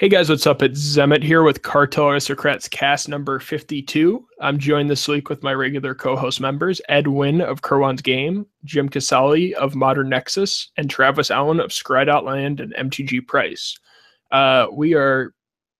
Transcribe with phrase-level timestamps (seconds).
[0.00, 0.62] Hey guys, what's up?
[0.62, 4.26] It's Zemet here with Cartel Aristocrats cast number 52.
[4.40, 8.46] I'm joined this week with my regular co host members Ed Wynn of Kerwan's Game,
[8.64, 13.78] Jim Casali of Modern Nexus, and Travis Allen of Scry.land and MTG Price.
[14.30, 15.34] Uh, we are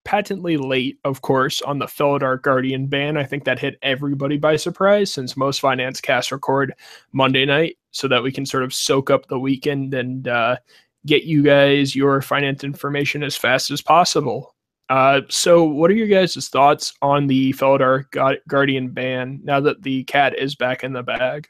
[0.05, 3.17] patently late, of course, on the Felidar Guardian ban.
[3.17, 6.75] I think that hit everybody by surprise since most finance casts record
[7.11, 10.57] Monday night so that we can sort of soak up the weekend and uh,
[11.05, 14.55] get you guys your finance information as fast as possible.
[14.89, 18.05] Uh, so, what are your guys' thoughts on the Felidar
[18.47, 21.47] Guardian ban now that the cat is back in the bag?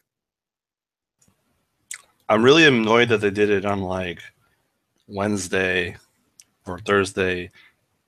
[2.29, 4.21] I'm really annoyed that they did it on like
[5.07, 5.97] Wednesday
[6.65, 7.49] or Thursday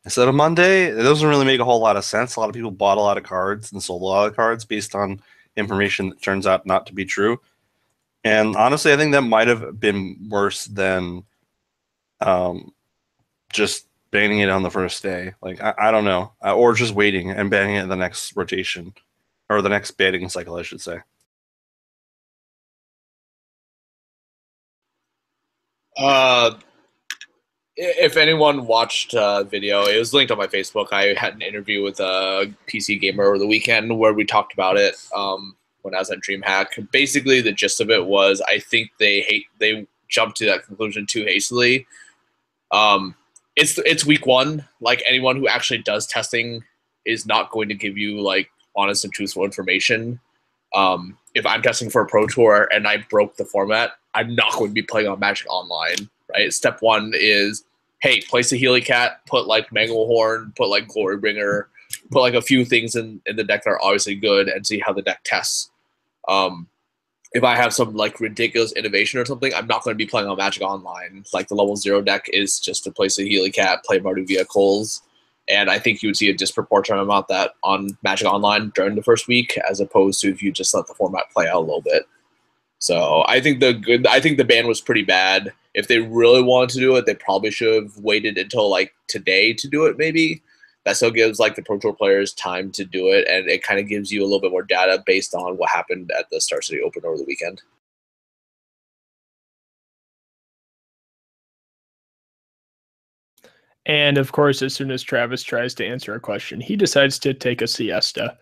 [0.05, 0.83] instead of Monday.
[0.83, 2.35] It doesn't really make a whole lot of sense.
[2.35, 4.65] A lot of people bought a lot of cards and sold a lot of cards
[4.65, 5.19] based on
[5.57, 7.39] information that turns out not to be true.
[8.23, 11.23] And honestly, I think that might have been worse than
[12.23, 12.73] um,
[13.51, 15.33] just banning it on the first day.
[15.41, 18.93] Like I, I don't know, uh, or just waiting and banning it the next rotation
[19.49, 20.99] or the next banning cycle, I should say.
[25.97, 26.55] Uh,
[27.75, 30.87] if anyone watched uh, video, it was linked on my Facebook.
[30.91, 34.77] I had an interview with a PC gamer over the weekend where we talked about
[34.77, 36.91] it um, when I was at DreamHack.
[36.91, 41.07] Basically, the gist of it was I think they hate they jumped to that conclusion
[41.07, 41.87] too hastily
[42.73, 43.15] um,
[43.55, 44.67] it's it's week one.
[44.81, 46.63] Like anyone who actually does testing
[47.05, 50.19] is not going to give you like honest and truthful information.
[50.73, 54.53] Um, if I'm testing for a pro tour and I broke the format, I'm not
[54.53, 56.09] going to be playing on Magic Online.
[56.31, 56.51] Right.
[56.51, 57.63] Step one is
[58.01, 61.67] hey, place a Healy Cat, put like Manglehorn, put like Glorybringer,
[62.11, 64.79] put like a few things in, in the deck that are obviously good and see
[64.79, 65.71] how the deck tests.
[66.27, 66.67] Um,
[67.33, 70.27] if I have some like ridiculous innovation or something, I'm not going to be playing
[70.27, 71.25] on Magic Online.
[71.33, 75.01] Like the level zero deck is just to place a Healy Cat, play Mardu vehicles,
[75.49, 79.03] and I think you would see a disproportionate amount that on Magic Online during the
[79.03, 81.81] first week, as opposed to if you just let the format play out a little
[81.81, 82.03] bit.
[82.77, 85.53] So I think the good, I think the ban was pretty bad.
[85.73, 89.53] If they really wanted to do it, they probably should have waited until like today
[89.53, 90.43] to do it, maybe
[90.85, 93.79] that still gives like the Pro Tour players time to do it, and it kind
[93.79, 96.61] of gives you a little bit more data based on what happened at the Star
[96.61, 97.61] City Open over the weekend.
[103.85, 107.33] And of course, as soon as Travis tries to answer a question, he decides to
[107.33, 108.37] take a siesta.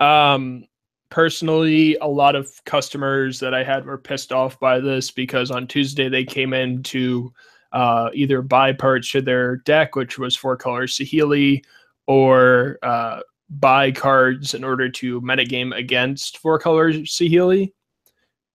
[0.00, 0.64] Um,
[1.10, 5.66] personally, a lot of customers that I had were pissed off by this because on
[5.66, 7.32] Tuesday they came in to
[7.72, 11.62] uh, either buy parts to their deck, which was four colors Saheeli,
[12.08, 13.20] or uh,
[13.50, 17.72] buy cards in order to metagame against four colors Saheeli.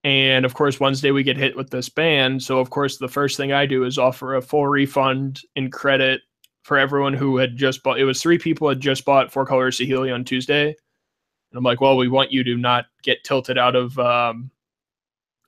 [0.04, 2.40] And of course, Wednesday we get hit with this ban.
[2.40, 6.22] So, of course, the first thing I do is offer a full refund in credit
[6.64, 8.00] for everyone who had just bought.
[8.00, 10.68] It was three people had just bought four colors Saheeli on Tuesday.
[10.68, 14.50] And I'm like, well, we want you to not get tilted out of um,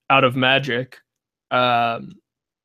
[0.09, 0.99] out of Magic.
[1.51, 2.13] Um,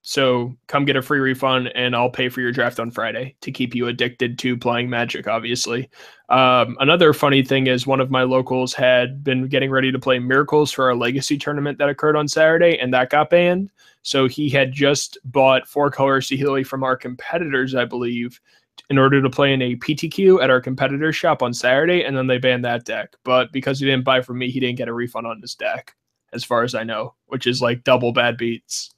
[0.03, 3.53] so come get a free refund and I'll pay for your draft on Friday to
[3.53, 5.91] keep you addicted to playing Magic, obviously.
[6.31, 10.19] Um, another funny thing is one of my locals had been getting ready to play
[10.19, 13.71] Miracles for our legacy tournament that occurred on Saturday and that got banned.
[14.03, 18.41] So he had just bought four color Saheeli from our competitors, I believe,
[18.89, 22.27] in order to play in a PTQ at our competitor's shop on Saturday, and then
[22.27, 23.15] they banned that deck.
[23.25, 25.95] But because he didn't buy from me, he didn't get a refund on his deck,
[26.33, 28.95] as far as I know, which is like double bad beats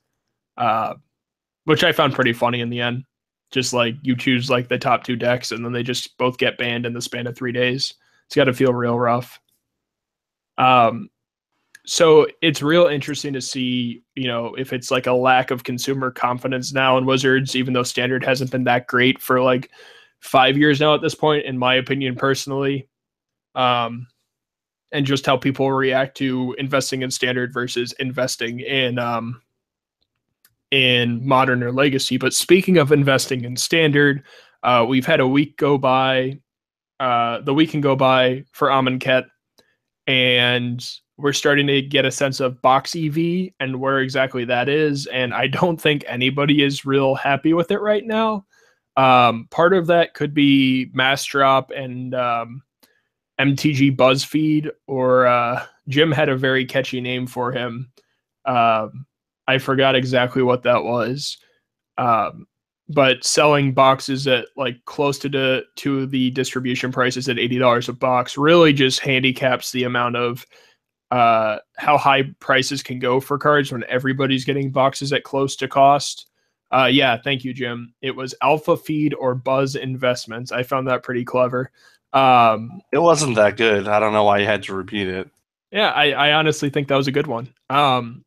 [0.57, 0.95] uh,
[1.65, 3.05] which I found pretty funny in the end.
[3.51, 6.57] Just like you choose like the top two decks, and then they just both get
[6.57, 7.95] banned in the span of three days.
[8.27, 9.39] It's got to feel real rough.
[10.57, 11.11] Um,
[11.85, 16.11] so it's real interesting to see, you know, if it's like a lack of consumer
[16.11, 19.71] confidence now in Wizards, even though Standard hasn't been that great for like
[20.21, 22.89] five years now at this point, in my opinion, personally.
[23.55, 24.07] Um,
[24.93, 29.43] and just how people react to investing in Standard versus investing in um,
[30.73, 32.17] in modern or legacy.
[32.17, 34.25] But speaking of investing in standard,
[34.65, 36.41] uh, we've had a week go by.
[36.99, 39.27] Uh, the week can go by for Amonkhet,
[40.07, 40.85] and
[41.19, 45.07] we're starting to get a sense of box EV and where exactly that is.
[45.07, 48.47] And I don't think anybody is real happy with it right now.
[48.97, 52.63] Um, part of that could be Massdrop and um,
[53.39, 57.91] MTG BuzzFeed, or uh, Jim had a very catchy name for him.
[58.45, 59.07] Um,
[59.49, 61.39] I forgot exactly what that was.
[61.99, 62.47] Um,
[62.89, 67.89] but selling boxes at like close to the to the distribution prices at eighty dollars
[67.89, 70.45] a box really just handicaps the amount of
[71.11, 75.69] uh, how high prices can go for cards when everybody's getting boxes at close to
[75.69, 76.27] cost.
[76.71, 77.93] Uh, yeah, thank you, Jim.
[78.01, 80.53] It was Alpha Feed or Buzz Investments.
[80.53, 81.71] I found that pretty clever.
[82.15, 83.89] Um, It wasn't that good.
[83.89, 85.29] I don't know why you had to repeat it.
[85.71, 87.53] yeah, I, I honestly think that was a good one.
[87.69, 88.25] Um,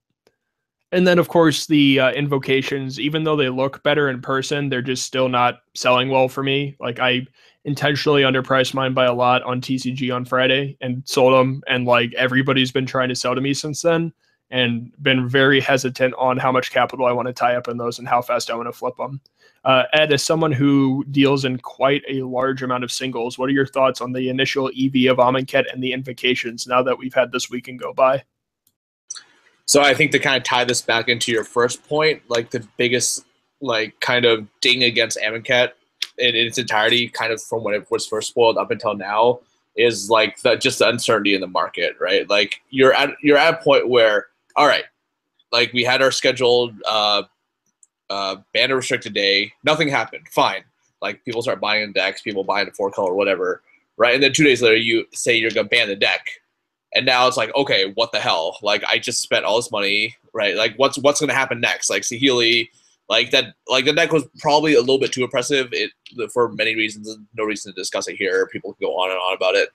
[0.91, 4.81] and then, of course, the uh, invocations, even though they look better in person, they're
[4.81, 6.75] just still not selling well for me.
[6.79, 7.25] Like, I
[7.65, 11.63] intentionally underpriced mine by a lot on TCG on Friday and sold them.
[11.67, 14.13] And like, everybody's been trying to sell to me since then
[14.51, 17.97] and been very hesitant on how much capital I want to tie up in those
[17.97, 19.19] and how fast I want to flip them.
[19.63, 23.53] Uh, Ed, as someone who deals in quite a large amount of singles, what are
[23.53, 27.31] your thoughts on the initial EV of Amonkhet and the invocations now that we've had
[27.31, 28.23] this weekend go by?
[29.65, 32.65] So I think to kind of tie this back into your first point, like the
[32.77, 33.25] biggest
[33.61, 35.71] like kind of ding against Amonkhet
[36.17, 39.39] in its entirety, kind of from when it was first spoiled up until now,
[39.75, 42.29] is like the just the uncertainty in the market, right?
[42.29, 44.85] Like you're at you're at a point where, all right,
[45.51, 47.23] like we had our scheduled uh
[48.09, 50.63] uh banner restricted day, nothing happened, fine.
[51.01, 53.63] Like people start buying decks, people buying the four color, whatever,
[53.97, 54.13] right?
[54.13, 56.25] And then two days later you say you're gonna ban the deck
[56.95, 58.57] and now it's like okay what the hell?
[58.61, 60.55] Like i just spent all this money right?
[60.55, 61.89] Like what's what's going to happen next?
[61.89, 62.69] Like Saheeli,
[63.09, 65.91] like that like the deck was probably a little bit too oppressive it
[66.31, 68.47] for many reasons no reason to discuss it here.
[68.51, 69.69] People can go on and on about it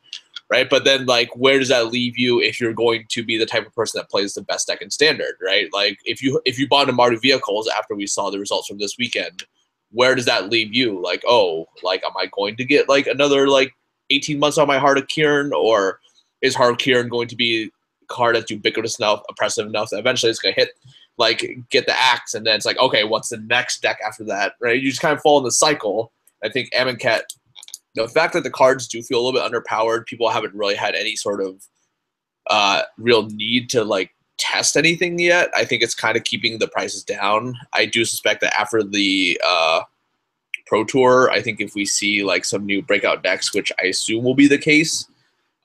[0.50, 0.68] right?
[0.68, 3.66] But then like where does that leave you if you're going to be the type
[3.66, 5.68] of person that plays the best deck in standard right?
[5.72, 8.78] Like if you if you bought a mardu vehicles after we saw the results from
[8.78, 9.44] this weekend
[9.92, 11.00] where does that leave you?
[11.02, 13.72] Like oh like am i going to get like another like
[14.10, 16.00] 18 months on my Heart of Kiran or
[16.42, 17.70] is Heart of Kiran going to be
[18.02, 20.70] a card that's ubiquitous enough, oppressive enough that eventually it's going to hit,
[21.18, 24.54] like, get the axe, and then it's like, okay, what's the next deck after that,
[24.60, 24.80] right?
[24.80, 26.12] You just kind of fall in the cycle.
[26.42, 27.22] I think Amonkhet,
[27.94, 30.94] the fact that the cards do feel a little bit underpowered, people haven't really had
[30.94, 31.62] any sort of
[32.48, 35.50] uh, real need to, like, test anything yet.
[35.54, 37.54] I think it's kind of keeping the prices down.
[37.74, 39.82] I do suspect that after the uh,
[40.66, 44.24] Pro Tour, I think if we see, like, some new breakout decks, which I assume
[44.24, 45.06] will be the case,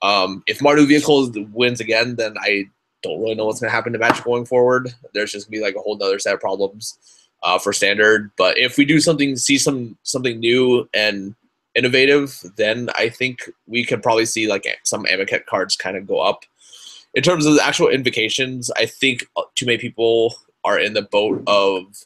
[0.02, 2.64] um, if Mardu Vehicles wins again, then I
[3.02, 4.94] don't really know what's going to happen to Magic going forward.
[5.14, 6.98] There's just going to be like a whole other set of problems
[7.42, 8.30] uh, for Standard.
[8.36, 11.34] But if we do something, see some something new and
[11.74, 16.18] innovative, then I think we can probably see like some Amonkhet cards kind of go
[16.18, 16.44] up.
[17.14, 20.34] In terms of the actual invocations, I think too many people
[20.64, 22.04] are in the boat of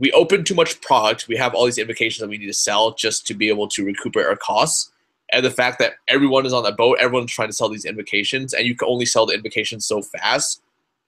[0.00, 1.28] we open too much product.
[1.28, 3.84] We have all these invocations that we need to sell just to be able to
[3.84, 4.90] recuperate our costs
[5.34, 8.54] and the fact that everyone is on that boat, everyone's trying to sell these invocations,
[8.54, 10.62] and you can only sell the invocations so fast,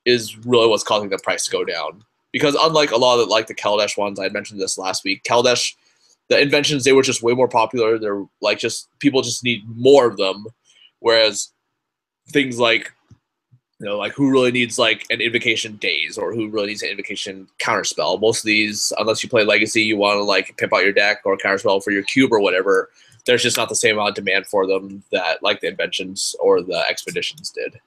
[0.05, 2.03] is really what's causing the price to go down.
[2.33, 5.75] Because unlike a lot of like the Kaladesh ones, I mentioned this last week, Kaladesh,
[6.29, 7.99] the inventions they were just way more popular.
[7.99, 10.47] They're like just people just need more of them,
[10.99, 11.53] whereas
[12.31, 12.93] things like
[13.79, 16.91] you know like who really needs like an invocation Daze or who really needs an
[16.91, 18.21] invocation counterspell.
[18.21, 21.21] Most of these, unless you play Legacy, you want to like pimp out your deck
[21.25, 22.91] or counterspell for your cube or whatever
[23.27, 26.63] there's just not the same amount of demand for them that like the inventions or
[26.63, 27.81] the expeditions did.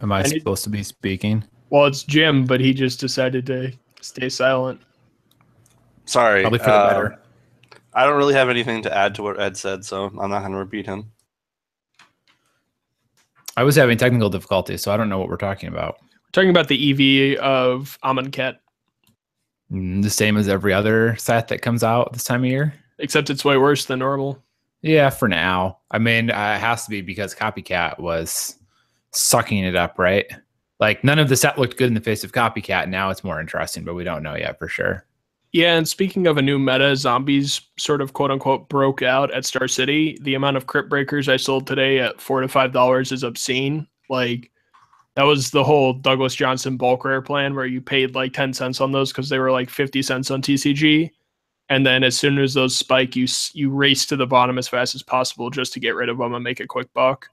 [0.00, 1.44] Am I I need- supposed to be speaking?
[1.70, 4.80] Well, it's Jim, but he just decided to stay silent.
[6.04, 6.42] Sorry.
[6.42, 7.18] Probably for the uh, better.
[7.94, 10.52] I don't really have anything to add to what Ed said, so I'm not going
[10.52, 11.10] to repeat him.
[13.56, 15.98] I was having technical difficulties, so I don't know what we're talking about.
[16.34, 16.90] Talking about the
[17.34, 18.56] EV of Amonkhet,
[19.72, 22.74] Mm, The same as every other set that comes out this time of year.
[22.98, 24.44] except it's way worse than normal.
[24.82, 25.78] Yeah, for now.
[25.90, 28.56] I mean, uh, it has to be because Copycat was
[29.12, 30.26] sucking it up, right?
[30.80, 32.88] Like none of the set looked good in the face of Copycat.
[32.90, 35.06] Now it's more interesting, but we don't know yet for sure.
[35.52, 39.46] Yeah, and speaking of a new meta, zombies sort of quote unquote broke out at
[39.46, 40.18] Star City.
[40.20, 43.86] The amount of Cryptbreakers I sold today at four to five dollars is obscene.
[44.10, 44.50] Like
[45.16, 48.80] that was the whole Douglas Johnson bulk rare plan where you paid like ten cents
[48.80, 51.10] on those because they were like fifty cents on TCG,
[51.68, 54.94] and then as soon as those spike, you you race to the bottom as fast
[54.94, 57.28] as possible just to get rid of them and make a quick buck.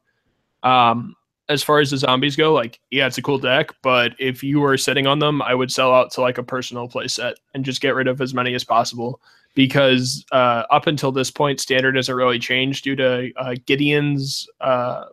[0.63, 1.15] Um,
[1.49, 4.59] as far as the zombies go, like yeah, it's a cool deck, but if you
[4.59, 7.65] were sitting on them, I would sell out to like a personal play set and
[7.65, 9.21] just get rid of as many as possible.
[9.53, 15.07] Because uh, up until this point, standard hasn't really changed due to uh, Gideon's uh,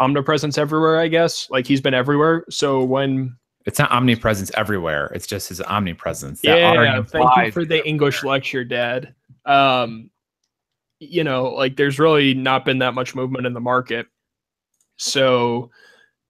[0.00, 0.98] omnipresence everywhere.
[0.98, 2.44] I guess like he's been everywhere.
[2.50, 3.36] So when
[3.66, 5.12] It's not omnipresence everywhere.
[5.14, 6.40] It's just his omnipresence.
[6.40, 9.14] That yeah, thank you for the English lecture, Dad.
[9.44, 10.10] Um,
[11.00, 14.06] you know, like there's really not been that much movement in the market.
[14.96, 15.70] So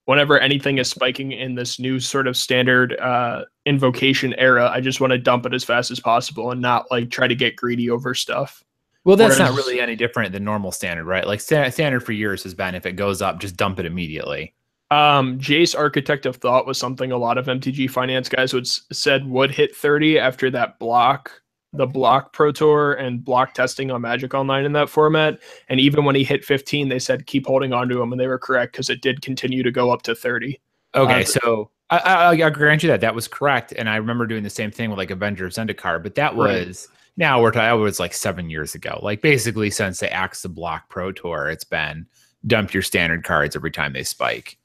[0.05, 5.01] whenever anything is spiking in this new sort of standard uh, invocation era, I just
[5.01, 7.89] want to dump it as fast as possible and not like try to get greedy
[7.91, 8.65] over stuff.
[9.05, 11.27] Well, that's not really any different than normal standard, right?
[11.27, 14.55] Like sta- standard for years has been if it goes up, just dump it immediately.
[14.91, 19.27] Um, Jace Architect of Thought was something a lot of MTG finance guys would said
[19.27, 21.31] would hit 30 after that block,
[21.75, 25.41] the block Pro Tour and block testing on Magic Online in that format.
[25.69, 28.29] And even when he hit 15, they said keep holding on to him, and they
[28.29, 30.59] were correct because it did continue to go up to 30.
[30.95, 34.27] Okay, Uh, so I, I, I'll grant you that that was correct, and I remember
[34.27, 36.98] doing the same thing with like Avenger of Zendikar, but that Right.
[37.19, 37.69] Was now we're talking.
[37.69, 38.99] Oh, that was like seven years ago.
[39.03, 42.07] Like basically since they axed the Block Pro Tour, it's been
[42.47, 44.59] dump your standard cards every time they spike.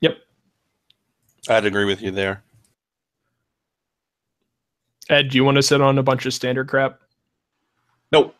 [0.00, 0.18] Yep.
[1.48, 2.42] I'd agree with you there.
[5.08, 7.00] Ed, do you want to sit on a bunch of standard crap?
[8.12, 8.34] Nope.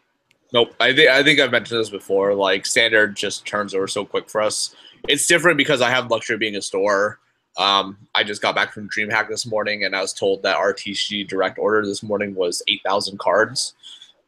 [0.53, 0.75] Nope.
[0.81, 2.35] I think I think I've mentioned this before.
[2.35, 4.75] Like standard just turns over so quick for us.
[5.09, 7.19] It's different because I have luxury of being a store.
[7.57, 11.29] Um, I just got back from DreamHack this morning, and I was told that RTG
[11.29, 13.75] direct order this morning was eight thousand cards.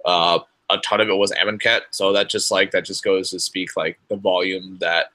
[0.05, 3.41] Uh, a ton of it was Amonkhet, so that just like that just goes to
[3.41, 5.13] speak like the volume that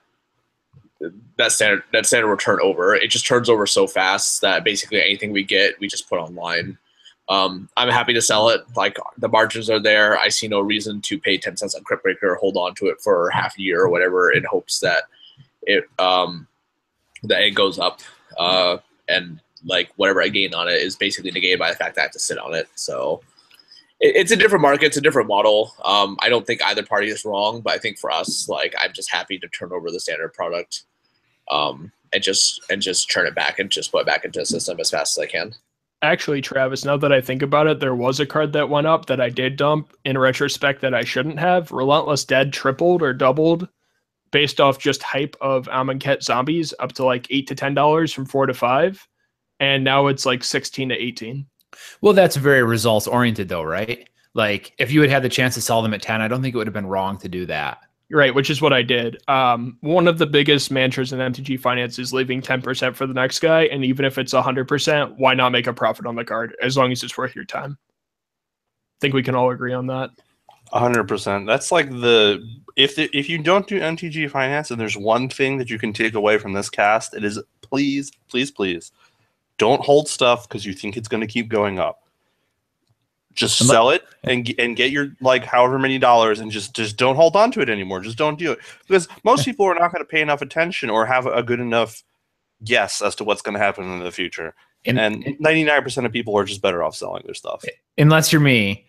[1.38, 2.96] that standard that standard will turn over.
[2.96, 6.78] It just turns over so fast that basically anything we get, we just put online.
[7.30, 8.62] Um, I'm happy to sell it.
[8.76, 10.18] Like the margins are there.
[10.18, 12.06] I see no reason to pay 10 cents on Crypt
[12.40, 15.04] hold on to it for half a year or whatever in hopes that
[15.64, 16.48] it um
[17.28, 18.02] that it goes up.
[18.38, 22.02] Uh and like whatever I gain on it is basically negated by the fact that
[22.02, 22.68] I have to sit on it.
[22.76, 23.22] So
[24.00, 25.74] it, it's a different market, it's a different model.
[25.84, 28.94] Um I don't think either party is wrong, but I think for us, like I'm
[28.94, 30.84] just happy to turn over the standard product
[31.50, 34.46] um and just and just turn it back and just put it back into the
[34.46, 35.56] system as fast as I can.
[36.04, 39.08] Actually, Travis, now that I think about it, there was a card that went up
[39.08, 41.72] that I did dump in retrospect that I shouldn't have.
[41.72, 43.68] Relentless Dead tripled or doubled
[44.32, 48.26] based off just hype of Amonkhet zombies up to like eight to ten dollars from
[48.26, 49.06] four to five.
[49.60, 51.46] And now it's like sixteen to eighteen.
[52.02, 54.08] Well, that's very results oriented, though, right?
[54.34, 56.56] Like if you had had the chance to sell them at ten, I don't think
[56.56, 57.80] it would have been wrong to do that.
[58.10, 59.18] Right, which is what I did.
[59.28, 63.40] Um, one of the biggest mantras in MTG finance is leaving 10% for the next
[63.40, 63.64] guy.
[63.64, 66.94] And even if it's 100%, why not make a profit on the card as long
[66.94, 67.78] as it's worth your time?
[67.82, 70.12] I think we can all agree on that.
[70.72, 71.48] Hundred percent.
[71.48, 72.44] That's like the
[72.76, 75.94] if the, if you don't do MTG finance and there's one thing that you can
[75.94, 78.92] take away from this cast, it is please, please, please,
[79.58, 82.04] don't hold stuff because you think it's going to keep going up.
[83.34, 86.98] Just Unle- sell it and and get your like however many dollars and just just
[86.98, 88.00] don't hold on to it anymore.
[88.00, 91.06] Just don't do it because most people are not going to pay enough attention or
[91.06, 92.04] have a good enough
[92.64, 94.56] guess as to what's going to happen in the future.
[94.86, 97.64] And, And ninety nine percent of people are just better off selling their stuff.
[98.00, 98.87] unless you're me,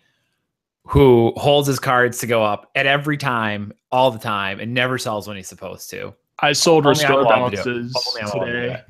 [0.89, 4.97] who holds his cards to go up at every time, all the time, and never
[4.97, 6.13] sells when he's supposed to.
[6.39, 7.65] I sold Only I'm restore allowed to do it.
[7.65, 8.81] balances Only I'm allowed to today.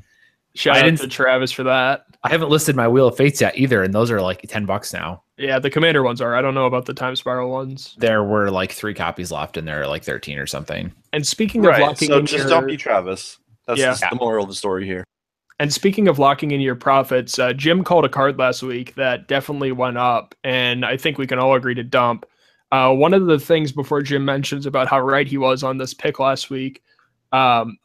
[0.56, 2.06] Shout I out didn't- to Travis for that.
[2.24, 4.92] I haven't listed my Wheel of Fates yet either, and those are like ten bucks
[4.94, 5.24] now.
[5.38, 6.36] Yeah, the commander ones are.
[6.36, 7.96] I don't know about the time spiral ones.
[7.98, 10.92] There were like three copies left, and they're like thirteen or something.
[11.14, 11.82] And speaking of Right.
[11.82, 13.38] locking So in just your, don't be Travis.
[13.68, 13.92] That's Yeah.
[13.92, 15.06] just the moral of the story here.
[15.60, 19.28] And speaking of locking in your profits, uh, Jim called a card last week that
[19.28, 22.26] definitely went up, and I think we can all agree to dump.
[22.72, 25.94] Uh, one of the things before Jim mentions about how right he was on this
[25.94, 26.82] pick last week
[27.34, 27.78] um,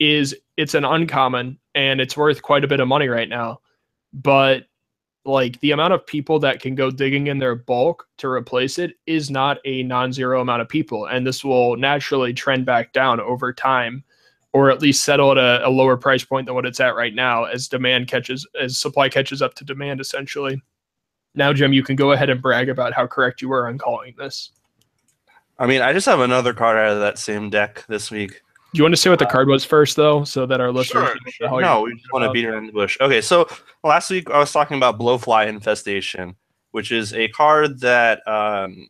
[0.00, 3.60] is it's an uncommon and it's worth quite a bit of money right now.
[4.12, 4.64] But
[5.24, 8.94] like the amount of people that can go digging in their bulk to replace it
[9.06, 13.52] is not a non-zero amount of people, and this will naturally trend back down over
[13.52, 14.02] time
[14.52, 17.14] or at least settle at a, a lower price point than what it's at right
[17.14, 20.60] now as demand catches as supply catches up to demand essentially
[21.34, 24.14] now jim you can go ahead and brag about how correct you were on calling
[24.18, 24.50] this
[25.60, 28.30] I mean, I just have another card out of that same deck this week.
[28.30, 31.10] do you want to say what the card was first though so that our listeners
[31.28, 31.60] Sure, sure.
[31.60, 32.96] No, we just want to beat her in the bush.
[32.98, 33.46] Okay, so
[33.84, 36.34] last week I was talking about Blowfly Infestation,
[36.70, 38.88] which is a card that um,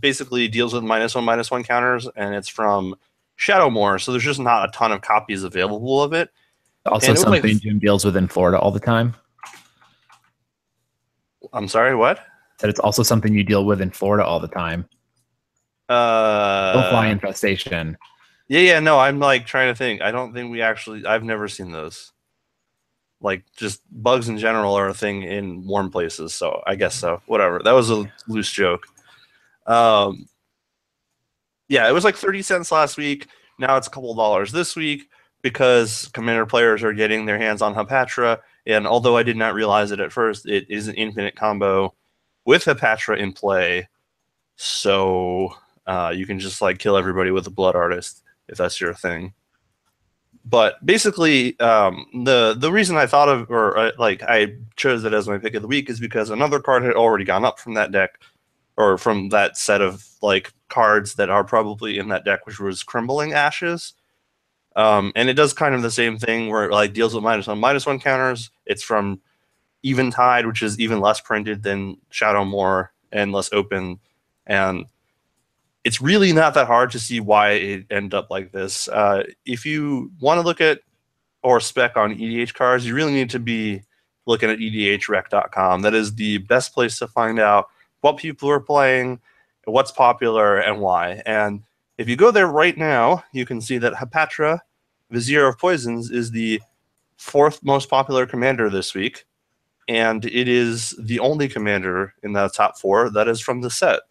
[0.00, 2.96] basically deals with minus one, minus one counters, and it's from
[3.38, 4.00] Shadowmoor.
[4.00, 6.30] So there's just not a ton of copies available of it.
[6.86, 9.14] Also, And it was like- something Jim deals with in Florida all the time.
[11.52, 12.20] I'm sorry, what?
[12.58, 14.88] That it's also something you deal with in Florida all the time.
[15.88, 17.96] Uh, fly infestation.
[18.48, 20.02] Yeah, yeah, no, I'm like trying to think.
[20.02, 21.04] I don't think we actually.
[21.06, 22.12] I've never seen those.
[23.20, 27.22] Like, just bugs in general are a thing in warm places, so I guess so.
[27.26, 27.60] Whatever.
[27.62, 28.86] That was a loose joke.
[29.66, 30.28] Um,
[31.68, 33.28] yeah, it was like thirty cents last week.
[33.58, 35.08] Now it's a couple dollars this week
[35.42, 38.40] because Commander players are getting their hands on Hapatra.
[38.66, 41.94] And although I did not realize it at first, it is an infinite combo
[42.44, 43.88] with Hapatra in play.
[44.56, 45.54] So
[45.86, 49.34] uh, you can just like kill everybody with a blood artist if that's your thing.
[50.44, 55.12] But basically, um, the the reason I thought of or uh, like I chose it
[55.12, 57.74] as my pick of the week is because another card had already gone up from
[57.74, 58.20] that deck,
[58.76, 62.82] or from that set of like cards that are probably in that deck, which was
[62.82, 63.94] Crumbling Ashes.
[64.74, 67.46] Um, and it does kind of the same thing where it like deals with minus
[67.46, 68.50] one, minus one counters.
[68.66, 69.20] It's from
[69.82, 73.98] Eventide, which is even less printed than Shadow Shadowmoor and less open.
[74.46, 74.84] And
[75.84, 78.88] it's really not that hard to see why it ended up like this.
[78.88, 80.80] Uh, if you want to look at
[81.42, 83.82] or spec on EDH cards, you really need to be
[84.26, 85.82] looking at edhrec.com.
[85.82, 87.68] That is the best place to find out
[88.06, 89.20] what people are playing,
[89.64, 91.20] what's popular, and why.
[91.26, 91.64] And
[91.98, 94.60] if you go there right now, you can see that Hapatra,
[95.10, 96.62] Vizier of Poisons, is the
[97.16, 99.24] fourth most popular commander this week.
[99.88, 104.02] And it is the only commander in the top four that is from the set.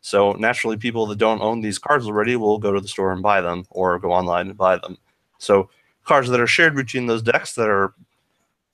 [0.00, 3.22] So naturally, people that don't own these cards already will go to the store and
[3.22, 4.98] buy them or go online and buy them.
[5.38, 5.70] So
[6.04, 7.94] cards that are shared between those decks that are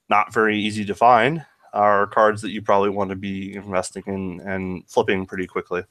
[0.09, 4.41] not very easy to find are cards that you probably want to be investing in
[4.47, 5.83] and flipping pretty quickly.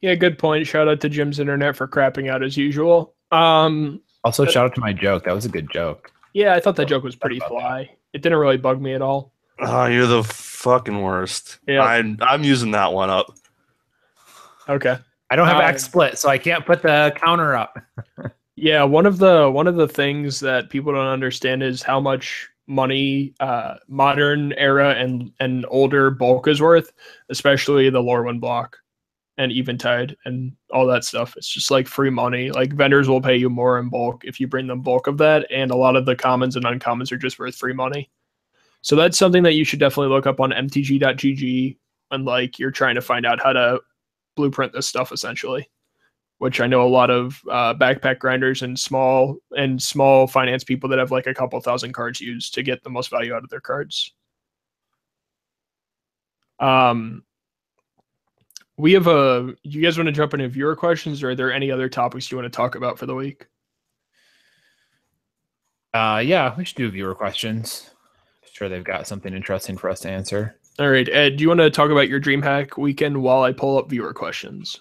[0.00, 0.66] Yeah, good point.
[0.66, 3.14] Shout out to Jim's internet for crapping out as usual.
[3.30, 5.24] Um, Also, shout out to my joke.
[5.24, 6.10] That was a good joke.
[6.32, 7.90] yeah, I thought that joke was pretty fly.
[8.12, 9.32] It didn't really bug me at all.
[9.60, 11.58] Oh, you're the fucking worst.
[11.68, 11.82] Yeah.
[11.82, 13.26] I'm I'm using that one up.
[14.68, 14.96] Okay.
[15.30, 17.78] I don't have Uh, XSplit, so I can't put the counter up.
[18.60, 22.46] Yeah, one of the one of the things that people don't understand is how much
[22.66, 26.92] money uh, modern era and and older bulk is worth,
[27.30, 28.76] especially the Lorwyn block
[29.38, 31.38] and Eventide and all that stuff.
[31.38, 32.50] It's just like free money.
[32.50, 35.50] Like vendors will pay you more in bulk if you bring them bulk of that,
[35.50, 38.10] and a lot of the commons and uncommons are just worth free money.
[38.82, 42.96] So that's something that you should definitely look up on mtg.gg when like you're trying
[42.96, 43.80] to find out how to
[44.36, 45.66] blueprint this stuff essentially
[46.40, 50.88] which I know a lot of uh, backpack grinders and small and small finance people
[50.88, 53.50] that have like a couple thousand cards use to get the most value out of
[53.50, 54.14] their cards.
[56.58, 57.24] Um,
[58.78, 59.54] we have a.
[59.64, 62.38] You guys want to jump into viewer questions, or are there any other topics you
[62.38, 63.46] want to talk about for the week?
[65.92, 67.90] Uh, yeah, we should do viewer questions.
[68.42, 70.56] I'm sure, they've got something interesting for us to answer.
[70.78, 73.76] All right, Ed, do you want to talk about your DreamHack weekend while I pull
[73.76, 74.80] up viewer questions?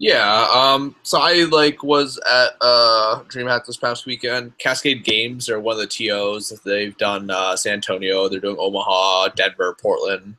[0.00, 4.56] Yeah, um, so I like was at uh, DreamHack this past weekend.
[4.56, 6.58] Cascade Games are one of the TOs.
[6.64, 8.26] They've done uh, San Antonio.
[8.26, 10.36] They're doing Omaha, Denver, Portland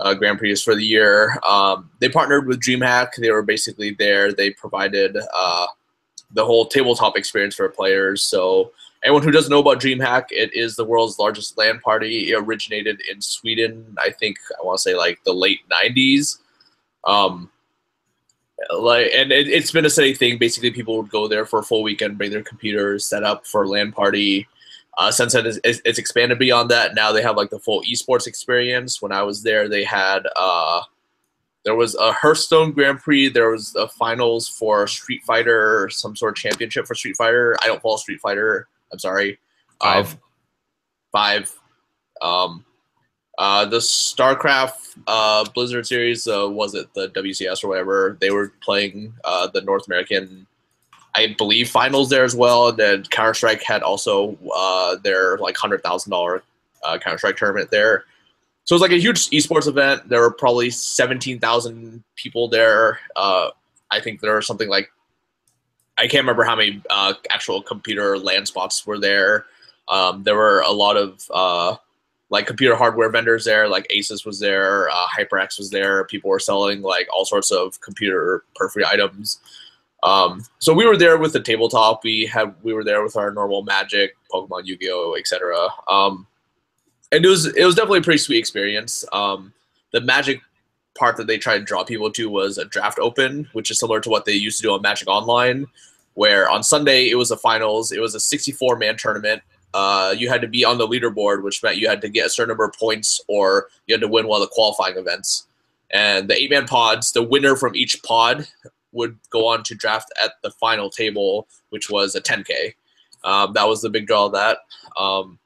[0.00, 1.38] uh, Grand Prix for the year.
[1.46, 3.10] Um, they partnered with DreamHack.
[3.16, 4.32] They were basically there.
[4.32, 5.66] They provided uh,
[6.32, 8.24] the whole tabletop experience for players.
[8.24, 8.72] So
[9.04, 12.32] anyone who doesn't know about DreamHack, it is the world's largest LAN party.
[12.32, 13.96] It originated in Sweden.
[13.96, 16.38] I think I want to say like the late '90s.
[17.06, 17.48] Um,
[18.72, 20.38] like and it, it's been a steady thing.
[20.38, 23.64] Basically people would go there for a full weekend bring their computers set up for
[23.64, 24.46] a LAN party.
[24.96, 26.94] Uh, it's, it's it's expanded beyond that.
[26.94, 29.02] Now they have like the full esports experience.
[29.02, 30.82] When i was there they had uh
[31.64, 33.28] there was a hearthstone grand prix.
[33.28, 37.56] There was a finals for street fighter some sort of championship for street fighter.
[37.62, 38.68] I don't follow street fighter.
[38.92, 39.38] I'm sorry.
[39.80, 40.12] Five.
[40.12, 40.20] Um,
[41.12, 41.58] five.
[42.22, 42.64] Um
[43.38, 48.16] uh, the StarCraft uh, Blizzard series uh, was it the WCS or whatever?
[48.20, 50.46] They were playing uh, the North American,
[51.14, 52.68] I believe, finals there as well.
[52.68, 56.42] And then Counter Strike had also uh, their like hundred thousand dollar
[56.84, 58.04] uh, Counter Strike tournament there.
[58.64, 60.08] So it was like a huge esports event.
[60.08, 63.00] There were probably seventeen thousand people there.
[63.16, 63.50] Uh,
[63.90, 64.90] I think there were something like
[65.98, 69.46] I can't remember how many uh, actual computer land spots were there.
[69.88, 71.76] Um, there were a lot of uh,
[72.34, 76.02] like computer hardware vendors there, like Asus was there, uh, HyperX was there.
[76.06, 79.38] People were selling like all sorts of computer periphery items.
[80.02, 82.02] Um, so we were there with the tabletop.
[82.02, 85.68] We had we were there with our normal Magic, Pokemon, Yu-Gi-Oh, etc.
[85.88, 86.26] Um,
[87.12, 89.04] and it was it was definitely a pretty sweet experience.
[89.12, 89.54] Um,
[89.92, 90.40] the Magic
[90.98, 94.00] part that they tried to draw people to was a draft open, which is similar
[94.00, 95.68] to what they used to do on Magic Online,
[96.14, 97.92] where on Sunday it was a finals.
[97.92, 99.40] It was a 64 man tournament
[99.74, 102.30] uh, you had to be on the leaderboard, which meant you had to get a
[102.30, 105.48] certain number of points or you had to win one of the qualifying events.
[105.92, 108.46] And the eight man pods, the winner from each pod
[108.92, 112.74] would go on to draft at the final table, which was a 10K.
[113.24, 114.58] Um, that was the big draw of that.
[114.96, 115.40] Um,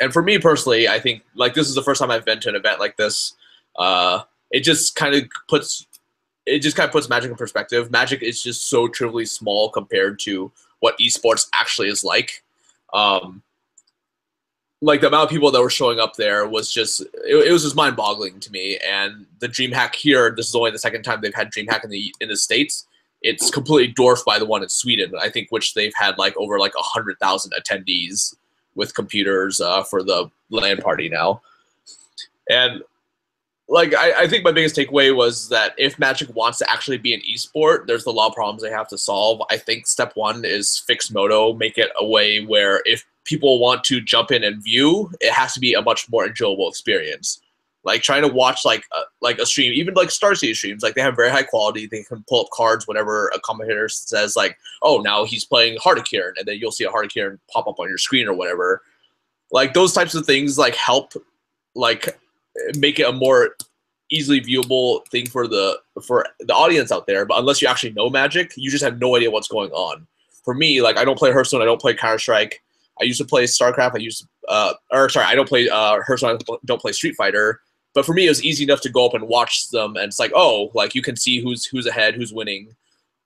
[0.00, 2.48] and for me personally, I think like this is the first time I've been to
[2.48, 3.34] an event like this.
[3.76, 5.86] Uh, it just kind of puts
[6.46, 7.90] it just kind of puts Magic in perspective.
[7.92, 12.44] Magic is just so trivially small compared to what esports actually is like
[12.92, 13.42] um,
[14.80, 17.62] like the amount of people that were showing up there was just it, it was
[17.62, 18.78] just mind boggling to me.
[18.86, 22.14] And the DreamHack here, this is only the second time they've had DreamHack in the
[22.20, 22.86] in the states.
[23.22, 26.58] It's completely dwarfed by the one in Sweden, I think, which they've had like over
[26.58, 28.36] like a hundred thousand attendees
[28.74, 31.40] with computers uh, for the LAN party now.
[32.48, 32.82] And
[33.68, 37.14] like I, I think my biggest takeaway was that if Magic wants to actually be
[37.14, 39.42] an esport, there's a lot of problems they have to solve.
[39.50, 43.82] I think step one is fix Moto, make it a way where if people want
[43.84, 47.40] to jump in and view, it has to be a much more enjoyable experience.
[47.82, 50.94] Like trying to watch like a, like a stream, even like Star City streams, like
[50.94, 51.86] they have very high quality.
[51.86, 55.98] They can pull up cards whenever a commentator says like, "Oh, now he's playing Heart
[55.98, 58.26] of Kiran," and then you'll see a Heart of Kiran pop up on your screen
[58.26, 58.82] or whatever.
[59.52, 61.12] Like those types of things like help
[61.76, 62.18] like
[62.78, 63.56] make it a more
[64.10, 67.24] easily viewable thing for the for the audience out there.
[67.24, 70.06] But unless you actually know Magic, you just have no idea what's going on.
[70.44, 72.62] For me, like I don't play Hearthstone, I don't play Counter Strike.
[73.00, 73.94] I used to play StarCraft.
[73.94, 76.38] I used to, uh, or sorry, I don't play uh, Hearthstone.
[76.48, 77.60] I don't play Street Fighter.
[77.94, 80.18] But for me, it was easy enough to go up and watch them, and it's
[80.18, 82.74] like, oh, like you can see who's who's ahead, who's winning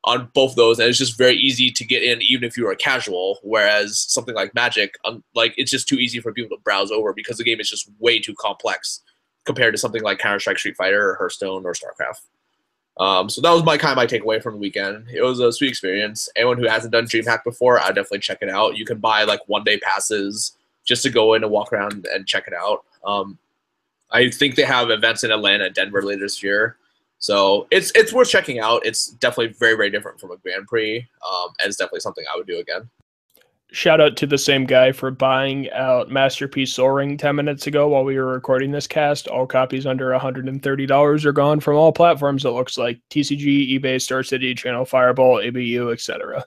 [0.05, 2.75] on both those, and it's just very easy to get in, even if you are
[2.75, 3.39] casual.
[3.43, 7.13] Whereas something like Magic, um, like it's just too easy for people to browse over
[7.13, 9.03] because the game is just way too complex
[9.45, 12.21] compared to something like Counter Strike, Street Fighter, or Hearthstone, or StarCraft.
[12.99, 15.07] Um, so that was my kind of my takeaway from the weekend.
[15.13, 16.29] It was a sweet experience.
[16.37, 18.77] Anyone who hasn't done DreamHack before, I definitely check it out.
[18.77, 22.27] You can buy like one day passes just to go in and walk around and
[22.27, 22.85] check it out.
[23.07, 23.39] Um,
[24.11, 26.77] I think they have events in Atlanta Denver later this year.
[27.19, 28.85] So it's it's worth checking out.
[28.85, 32.37] It's definitely very very different from a Grand Prix, um, and it's definitely something I
[32.37, 32.89] would do again.
[33.73, 37.87] Shout out to the same guy for buying out Masterpiece Sol Ring 10 minutes ago
[37.89, 39.29] while we were recording this cast.
[39.29, 44.25] All copies under $130 are gone from all platforms, it looks like TCG, eBay, Star
[44.25, 46.45] City, Channel Fireball, ABU, etc.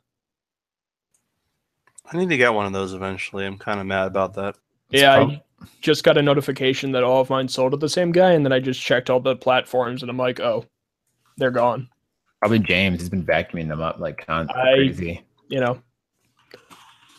[2.12, 3.46] I need to get one of those eventually.
[3.46, 4.56] I'm kind of mad about that.
[4.92, 7.88] It's yeah, prob- I just got a notification that all of mine sold to the
[7.88, 10.66] same guy, and then I just checked all the platforms, and I'm like, oh,
[11.38, 11.88] they're gone.
[12.40, 13.00] probably James.
[13.00, 15.24] He's been vacuuming them up like con- I- crazy.
[15.48, 15.82] You know,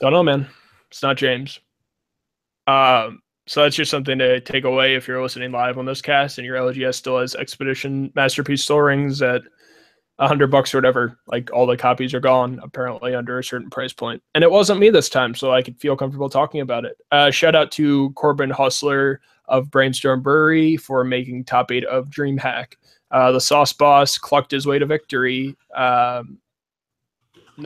[0.00, 0.48] don't know, man.
[0.90, 1.61] It's not James.
[2.66, 6.38] Um, so that's just something to take away if you're listening live on this cast
[6.38, 9.42] and your LGS still has Expedition Masterpiece Sol Rings at
[10.18, 11.18] a hundred bucks or whatever.
[11.26, 14.22] Like all the copies are gone apparently under a certain price point.
[14.35, 16.96] And it wasn't me this time, so I could feel comfortable talking about it.
[17.11, 22.74] Uh, shout out to Corbin Hosler of Brainstorm Brewery for making top eight of DreamHack.
[23.11, 25.57] Uh, the Sauce Boss clucked his way to victory.
[25.74, 26.38] Um,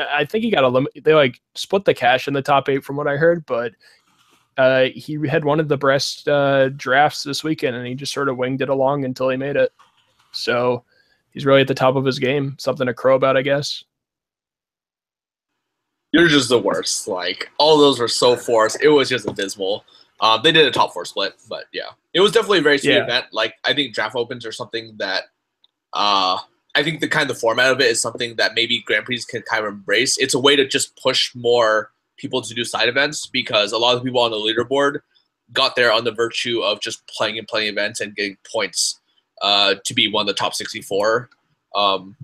[0.01, 0.93] I think he got a limit.
[1.03, 3.73] They like split the cash in the top eight from what I heard, but
[4.57, 8.29] uh, he had one of the best uh, drafts this weekend, and he just sort
[8.29, 9.73] of winged it along until he made it.
[10.33, 10.85] So
[11.31, 12.57] he's really at the top of his game.
[12.59, 13.85] Something to crow about, I guess.
[16.13, 17.07] You're just the worst.
[17.07, 18.83] Like all those were so forced.
[18.83, 19.85] It was just abysmal.
[20.21, 22.95] Um, they did a top four split, but yeah, it was definitely a very sweet
[22.95, 23.05] Yeah.
[23.05, 23.27] event.
[23.33, 25.25] Like I think draft opens are something that,
[25.93, 26.39] uh,
[26.79, 29.43] I think the kind of format of it is something that maybe Grand Prix can
[29.43, 30.17] kind of embrace.
[30.17, 33.97] It's a way to just push more people to do side events because a lot
[33.97, 35.01] of people on the leaderboard
[35.53, 39.01] got there on the virtue of just playing and playing events and getting points
[39.43, 41.29] uh, to be one of the top 64.
[41.75, 42.17] Um,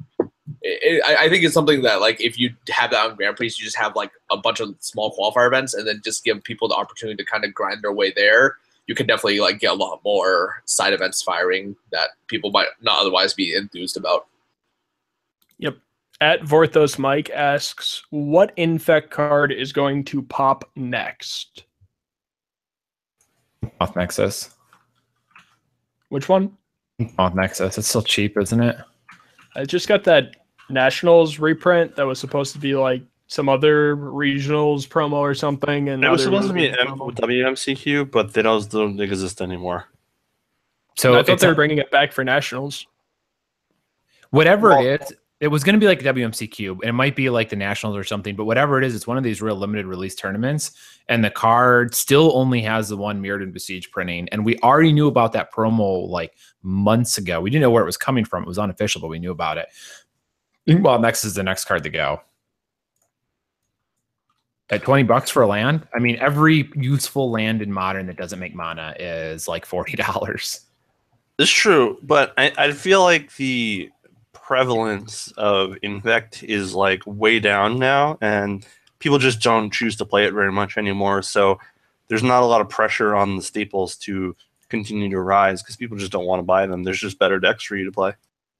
[0.62, 3.54] it, I, I think it's something that like if you have that on Grand Prix,
[3.58, 6.68] you just have like a bunch of small qualifier events, and then just give people
[6.68, 8.56] the opportunity to kind of grind their way there.
[8.86, 13.00] You can definitely like get a lot more side events firing that people might not
[13.00, 14.26] otherwise be enthused about.
[16.20, 21.64] At Vorthos Mike asks, what infect card is going to pop next?
[23.80, 24.54] Off Nexus.
[26.10, 26.56] Which one?
[27.18, 27.76] Off Nexus.
[27.78, 28.76] It's still cheap, isn't it?
[29.56, 30.36] I just got that
[30.70, 35.88] Nationals reprint that was supposed to be like some other regionals promo or something.
[35.88, 39.86] And It was supposed to be an M- WMCQ, but they don't, don't exist anymore.
[40.96, 42.86] So I thought it's they a- were bringing it back for Nationals.
[44.30, 45.12] whatever Well- it is,
[45.44, 48.02] it was going to be like WMCQ, and it might be like the Nationals or
[48.02, 48.34] something.
[48.34, 50.72] But whatever it is, it's one of these real limited release tournaments,
[51.10, 54.26] and the card still only has the one Mirrodin Besieged printing.
[54.30, 57.42] And we already knew about that promo like months ago.
[57.42, 59.58] We didn't know where it was coming from; it was unofficial, but we knew about
[59.58, 59.66] it.
[60.66, 62.22] Well, next is the next card to go.
[64.70, 68.38] At 20 bucks for a land, I mean, every useful land in modern that doesn't
[68.38, 70.60] make mana is like $40.
[71.38, 73.90] It's true, but I, I feel like the
[74.34, 78.66] prevalence of infect is like way down now, and
[78.98, 81.22] people just don't choose to play it very much anymore.
[81.22, 81.58] So
[82.08, 84.36] there's not a lot of pressure on the staples to
[84.68, 86.82] continue to rise because people just don't want to buy them.
[86.82, 88.12] There's just better decks for you to play.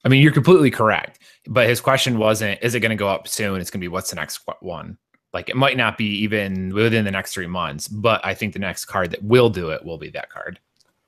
[0.04, 1.18] I mean, you're completely correct.
[1.46, 3.60] But his question wasn't, is it going to go up soon?
[3.60, 4.98] It's going to be, what's the next one?
[5.32, 8.58] Like, it might not be even within the next three months, but I think the
[8.58, 10.60] next card that will do it will be that card.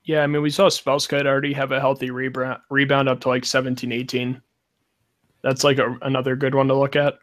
[0.03, 3.45] Yeah, I mean, we saw Spellskite already have a healthy rebound, rebound up to like
[3.45, 4.41] 17, 18.
[5.41, 7.19] That's like a, another good one to look at.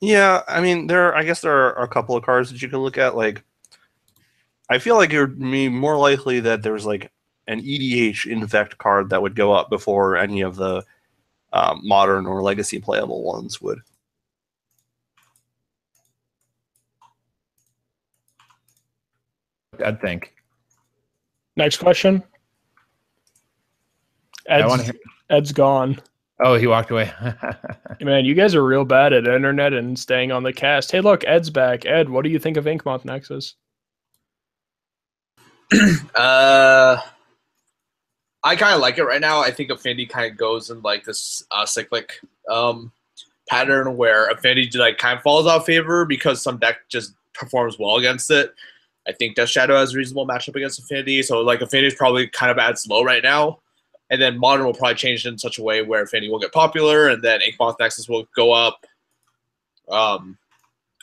[0.00, 1.14] Yeah, I mean, there.
[1.14, 3.16] I guess there are a couple of cards that you can look at.
[3.16, 3.42] Like,
[4.68, 7.10] I feel like it would be more likely that there's like
[7.46, 10.84] an EDH Infect card that would go up before any of the
[11.52, 13.80] um, modern or legacy playable ones would.
[19.84, 20.34] I'd think.
[21.56, 22.22] Next question.
[24.48, 25.00] I Ed's, want to hear.
[25.30, 26.00] Ed's gone.
[26.44, 27.10] Oh, he walked away.
[28.02, 30.92] Man, you guys are real bad at internet and staying on the cast.
[30.92, 31.86] Hey, look, Ed's back.
[31.86, 33.54] Ed, what do you think of Ink Inkmoth Nexus?
[36.14, 37.00] Uh,
[38.44, 39.40] I kind of like it right now.
[39.40, 42.92] I think Affinity kind of goes in like this uh, cyclic um,
[43.48, 47.78] pattern where Affinity like kind of falls out of favor because some deck just performs
[47.80, 48.54] well against it.
[49.08, 52.28] I think Death Shadow has a reasonable matchup against Affinity, so like Affinity is probably
[52.28, 53.60] kind of at its low right now.
[54.10, 57.08] And then Modern will probably change in such a way where Affinity will get popular,
[57.08, 58.84] and then Inkmoth Nexus will go up.
[59.88, 60.38] Um,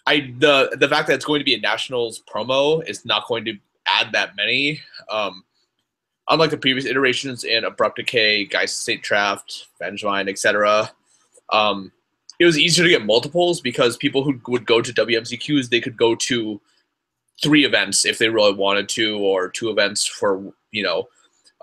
[0.05, 3.45] I the the fact that it's going to be a Nationals promo is not going
[3.45, 4.81] to add that many.
[5.09, 5.43] Um,
[6.29, 10.91] unlike the previous iterations in Abrupt Decay, Geist of Saint Traft, Vengevine, etc.,
[11.51, 11.91] um,
[12.39, 15.97] it was easier to get multiples because people who would go to WMCQs, they could
[15.97, 16.59] go to
[17.43, 21.07] three events if they really wanted to, or two events for, you know,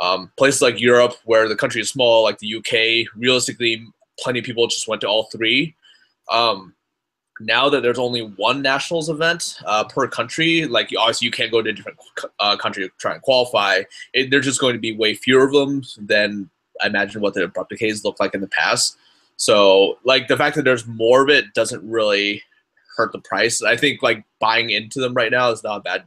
[0.00, 3.84] um, places like Europe where the country is small, like the UK, realistically,
[4.20, 5.74] plenty of people just went to all three.
[6.30, 6.74] Um,
[7.40, 11.62] now that there's only one nationals event uh, per country, like obviously you can't go
[11.62, 11.98] to a different
[12.40, 13.82] uh, country to try and qualify.
[14.12, 16.50] It, there's just going to be way fewer of them than
[16.82, 18.96] I imagine what the abrupt decays looked like in the past.
[19.36, 22.42] So like the fact that there's more of it doesn't really
[22.96, 23.62] hurt the price.
[23.62, 26.04] I think like buying into them right now is not a bad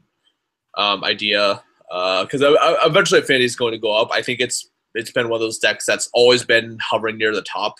[0.77, 4.09] um, idea because uh, eventually Affinity is going to go up.
[4.11, 7.41] I think it's it's been one of those decks that's always been hovering near the
[7.41, 7.75] top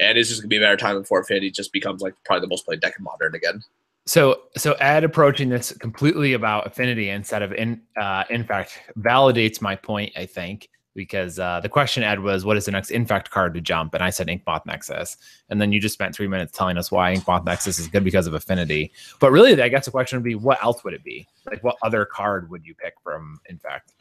[0.00, 2.40] and it's just gonna be a matter of time before Affinity just becomes like probably
[2.40, 3.62] the most played deck in Modern again.
[4.06, 9.76] So, so Ed approaching this completely about affinity instead of in, uh, infect, validates my
[9.76, 10.12] point.
[10.16, 10.70] I think
[11.00, 14.02] because uh, the question Ed was, "What is the next infect card to jump?" and
[14.02, 15.16] I said Inkmoth Nexus,
[15.48, 18.26] and then you just spent three minutes telling us why Inkmoth Nexus is good because
[18.26, 18.92] of affinity.
[19.18, 21.26] But really, I guess the question would be, what else would it be?
[21.46, 23.94] Like, what other card would you pick from infect?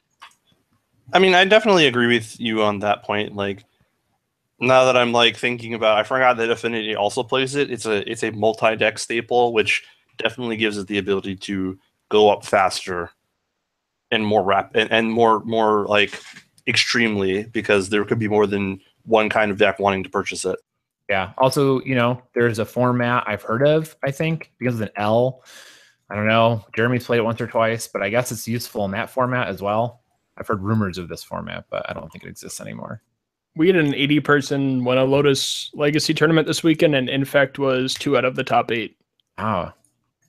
[1.14, 3.34] I mean, I definitely agree with you on that point.
[3.34, 3.64] Like,
[4.60, 7.72] now that I'm like thinking about, I forgot that Affinity also plays it.
[7.72, 9.86] It's a it's a multi deck staple, which
[10.18, 13.12] definitely gives it the ability to go up faster
[14.12, 16.22] and more rap and, and more more like
[16.68, 20.60] extremely because there could be more than one kind of deck wanting to purchase it.
[21.10, 21.34] Yeah.
[21.38, 23.96] Also, you know, there's a format I've heard of.
[24.04, 25.44] I think because of an L.
[26.10, 26.66] I don't know.
[26.76, 29.62] Jeremy's played it once or twice, but I guess it's useful in that format as
[29.62, 30.02] well.
[30.38, 33.02] I've heard rumors of this format, but I don't think it exists anymore
[33.56, 37.94] we had an 80 person win a Lotus Legacy tournament this weekend, and Infect was
[37.94, 38.96] two out of the top eight.
[39.38, 39.74] Ah.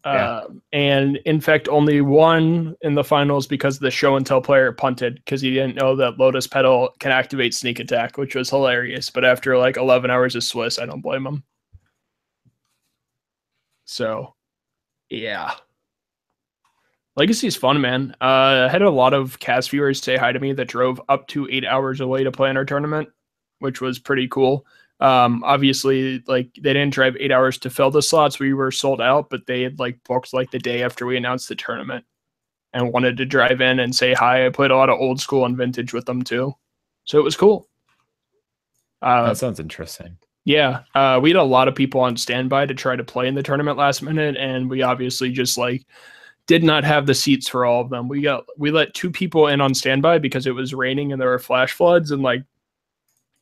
[0.04, 0.10] Yeah.
[0.12, 5.16] Uh, and Infect only won in the finals because the show and tell player punted
[5.16, 9.10] because he didn't know that Lotus Petal can activate sneak attack, which was hilarious.
[9.10, 11.44] But after like 11 hours of Swiss, I don't blame him.
[13.84, 14.34] So,
[15.08, 15.54] yeah.
[17.16, 18.14] Legacy is fun, man.
[18.20, 21.26] Uh, I had a lot of cast viewers say hi to me that drove up
[21.28, 23.08] to eight hours away to play in our tournament,
[23.58, 24.64] which was pretty cool.
[25.00, 28.38] Um, obviously, like they didn't drive eight hours to fill the slots.
[28.38, 31.48] We were sold out, but they had like booked like the day after we announced
[31.48, 32.04] the tournament
[32.72, 34.46] and wanted to drive in and say hi.
[34.46, 36.54] I played a lot of old school and vintage with them too,
[37.04, 37.68] so it was cool.
[39.00, 40.18] Uh, that sounds interesting.
[40.44, 43.34] Yeah, uh, we had a lot of people on standby to try to play in
[43.34, 45.86] the tournament last minute, and we obviously just like
[46.46, 48.08] did not have the seats for all of them.
[48.08, 51.28] We got we let two people in on standby because it was raining and there
[51.28, 52.42] were flash floods and like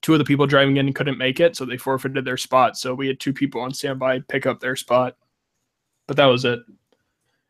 [0.03, 2.77] two of the people driving in couldn't make it, so they forfeited their spot.
[2.77, 5.17] So we had two people on standby pick up their spot.
[6.07, 6.61] But that was it.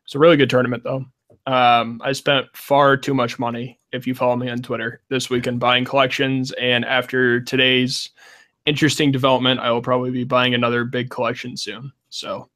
[0.05, 1.05] It's a really good tournament though.
[1.45, 5.59] Um, I spent far too much money if you follow me on Twitter this weekend
[5.59, 8.09] buying collections, and after today's
[8.65, 11.91] interesting development, I will probably be buying another big collection soon.
[12.09, 12.49] So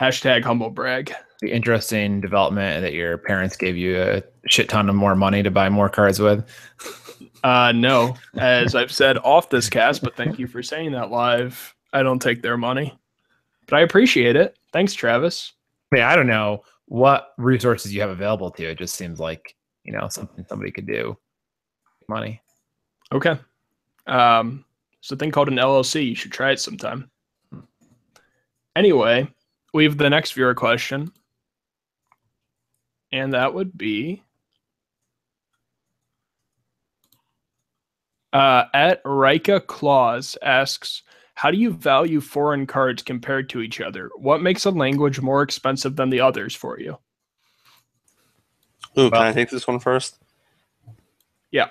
[0.00, 4.94] hashtag humble brag the interesting development that your parents gave you a shit ton of
[4.94, 6.48] more money to buy more cards with?
[7.42, 11.74] Uh, no, as I've said off this cast, but thank you for saying that live.
[11.92, 12.98] I don't take their money,
[13.66, 14.58] but I appreciate it.
[14.72, 15.52] Thanks, Travis.
[15.90, 18.68] I mean, I don't know what resources you have available to you.
[18.70, 19.54] It just seems like
[19.84, 21.16] you know something somebody could do.
[22.08, 22.40] Money.
[23.12, 23.38] Okay.
[24.06, 24.64] Um,
[24.98, 26.08] it's a thing called an LLC.
[26.08, 27.10] You should try it sometime.
[28.74, 29.28] Anyway,
[29.74, 31.12] we have the next viewer question
[33.12, 34.22] and that would be
[38.32, 41.02] uh, at Rika Claus asks,
[41.34, 44.10] how do you value foreign cards compared to each other?
[44.16, 46.98] What makes a language more expensive than the others for you?
[48.98, 50.18] Ooh, can I take this one first?
[51.50, 51.68] Yeah.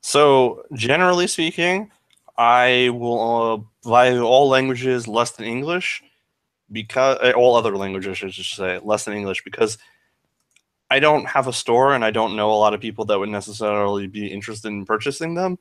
[0.00, 1.90] So generally speaking,
[2.38, 6.02] I will uh, value all languages less than English
[6.70, 9.78] because uh, all other languages, I should say, less than English because
[10.90, 13.28] I don't have a store and I don't know a lot of people that would
[13.28, 15.58] necessarily be interested in purchasing them,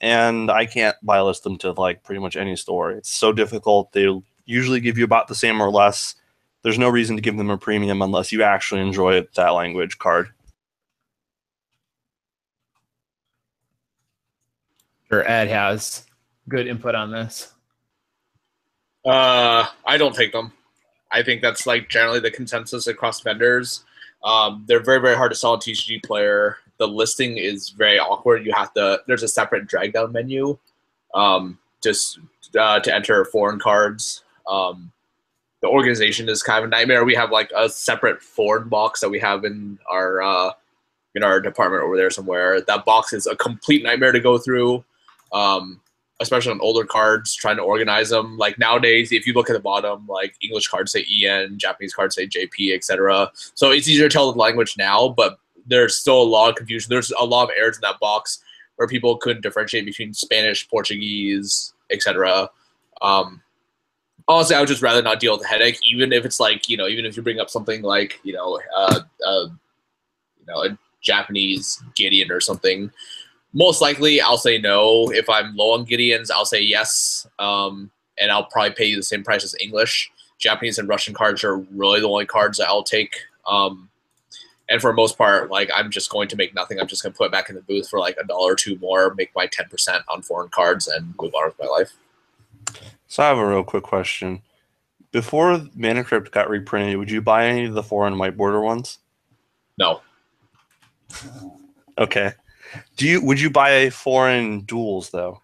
[0.00, 2.92] and I can't buy list them to like pretty much any store.
[2.92, 3.92] It's so difficult.
[3.92, 6.14] They'll usually give you about the same or less.
[6.62, 10.30] There's no reason to give them a premium unless you actually enjoy that language card.
[15.10, 16.04] Or Ed has
[16.48, 17.52] good input on this.
[19.04, 20.52] Uh, I don't take them.
[21.10, 23.84] I think that's like generally the consensus across vendors.
[24.22, 26.58] Um, they're very very hard to sell a TCG player.
[26.78, 28.46] The listing is very awkward.
[28.46, 29.00] You have to.
[29.06, 30.58] There's a separate drag down menu,
[31.14, 32.20] um, just
[32.58, 34.24] uh, to enter foreign cards.
[34.46, 34.92] Um,
[35.60, 37.04] the organization is kind of a nightmare.
[37.04, 40.52] We have like a separate foreign box that we have in our uh,
[41.14, 42.60] in our department over there somewhere.
[42.60, 44.84] That box is a complete nightmare to go through.
[45.32, 45.80] Um,
[46.20, 48.36] especially on older cards, trying to organize them.
[48.38, 52.16] Like nowadays, if you look at the bottom, like English cards say EN, Japanese cards
[52.16, 53.30] say JP, etc.
[53.54, 55.38] So it's easier to tell the language now, but
[55.68, 56.88] there's still a lot of confusion.
[56.90, 58.42] There's a lot of errors in that box
[58.76, 62.50] where people couldn't differentiate between Spanish, Portuguese, etc.
[63.02, 63.42] Um,
[64.26, 66.76] honestly, I would just rather not deal with the headache, even if it's like you
[66.76, 69.46] know, even if you bring up something like you know, uh, uh,
[70.38, 72.90] you know, a Japanese Gideon or something
[73.52, 75.10] most likely I'll say no.
[75.10, 77.26] If I'm low on Gideons, I'll say yes.
[77.38, 80.10] Um, and I'll probably pay you the same price as English.
[80.38, 83.16] Japanese and Russian cards are really the only cards that I'll take.
[83.46, 83.88] Um,
[84.68, 86.78] and for most part, like I'm just going to make nothing.
[86.78, 88.56] I'm just going to put it back in the booth for like a dollar or
[88.56, 91.92] two more, make my 10% on foreign cards, and move on with my life.
[93.06, 94.42] So I have a real quick question.
[95.10, 98.98] Before Mana Crypt got reprinted, would you buy any of the foreign white border ones?
[99.78, 100.02] No.
[101.96, 102.32] Okay.
[102.96, 105.40] Do you would you buy foreign duels though?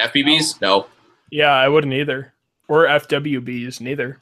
[0.00, 0.60] FBBs?
[0.60, 0.86] No.
[1.30, 2.32] Yeah, I wouldn't either.
[2.68, 4.18] Or FWBs, neither.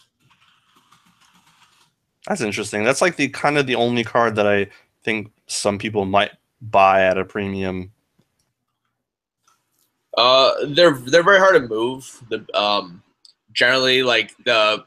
[2.26, 2.84] That's interesting.
[2.84, 4.68] That's like the kind of the only card that I
[5.02, 7.92] think some people might buy at a premium.
[10.16, 12.22] Uh, they're they're very hard to move.
[12.30, 13.02] The um,
[13.52, 14.84] generally like the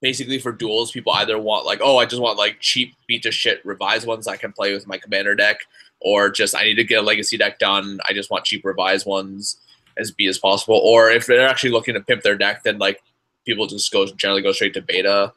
[0.00, 3.32] basically for duels, people either want like, oh, I just want like cheap beat to
[3.32, 5.60] shit revised ones I can play with my commander deck,
[6.00, 7.98] or just I need to get a legacy deck done.
[8.08, 9.56] I just want cheap revised ones
[9.96, 10.80] as B as possible.
[10.84, 13.02] Or if they're actually looking to pimp their deck, then like
[13.46, 15.32] people just go generally go straight to beta.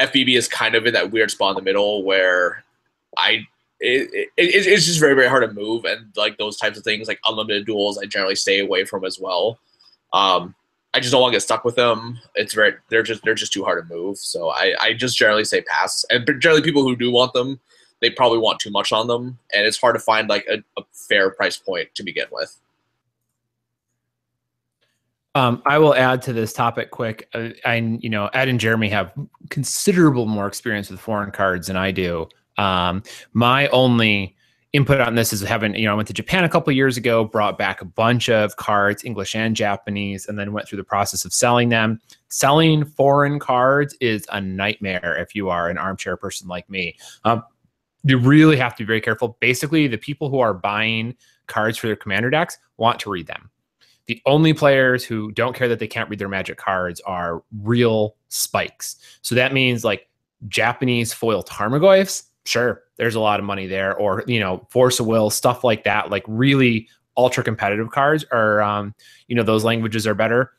[0.00, 2.64] FBB is kind of in that weird spot in the middle where
[3.16, 3.46] I
[3.80, 7.08] it, it, it's just very very hard to move and like those types of things
[7.08, 9.58] like unlimited duels I generally stay away from as well.
[10.12, 10.54] Um,
[10.92, 12.18] I just don't want to get stuck with them.
[12.34, 14.18] It's very they're just they're just too hard to move.
[14.18, 16.04] So I I just generally say pass.
[16.10, 17.60] And generally people who do want them,
[18.00, 20.84] they probably want too much on them, and it's hard to find like a, a
[20.92, 22.58] fair price point to begin with.
[25.34, 27.28] Um, I will add to this topic quick.
[27.34, 29.12] Uh, I, you know, Ed and Jeremy have
[29.48, 32.28] considerable more experience with foreign cards than I do.
[32.58, 34.36] Um, my only
[34.72, 37.24] input on this is having you know I went to Japan a couple years ago,
[37.24, 41.24] brought back a bunch of cards, English and Japanese, and then went through the process
[41.24, 42.00] of selling them.
[42.28, 46.96] Selling foreign cards is a nightmare if you are an armchair person like me.
[47.24, 47.42] Um,
[48.04, 49.36] you really have to be very careful.
[49.40, 51.16] Basically, the people who are buying
[51.46, 53.50] cards for their commander decks want to read them.
[54.06, 58.16] The only players who don't care that they can't read their magic cards are real
[58.28, 58.96] spikes.
[59.22, 60.08] So that means like
[60.48, 65.06] Japanese foil Tarmogoyfs sure, there's a lot of money there, or you know, Force of
[65.06, 68.94] Will, stuff like that, like really ultra competitive cards are um,
[69.28, 70.52] you know, those languages are better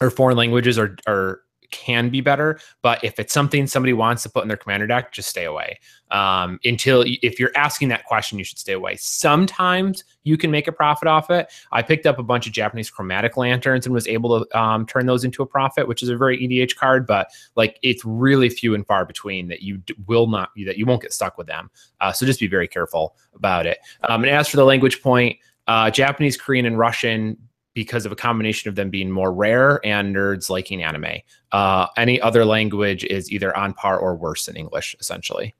[0.00, 2.58] or foreign languages are are can be better.
[2.82, 5.78] But if it's something somebody wants to put in their commander deck, just stay away.
[6.10, 8.96] Um, until if you're asking that question, you should stay away.
[8.96, 11.52] Sometimes you can make a profit off it.
[11.70, 15.06] I picked up a bunch of Japanese chromatic lanterns and was able to um, turn
[15.06, 17.06] those into a profit, which is a very EDH card.
[17.06, 20.86] But like it's really few and far between that you d- will not that you
[20.86, 21.70] won't get stuck with them.
[22.00, 23.78] Uh, so just be very careful about it.
[24.08, 25.38] Um, and as for the language point.
[25.66, 27.36] Uh, Japanese, Korean, and Russian
[27.78, 31.18] because of a combination of them being more rare and nerds liking anime.
[31.52, 35.54] Uh, any other language is either on par or worse than English, essentially.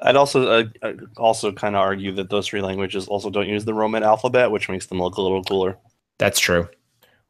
[0.00, 3.64] I'd also uh, uh also kind of argue that those three languages also don't use
[3.64, 5.78] the Roman alphabet, which makes them look a little cooler.
[6.18, 6.68] That's true.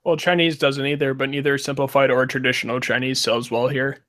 [0.02, 4.02] Well, Chinese doesn't either, but neither simplified or traditional Chinese sells well here.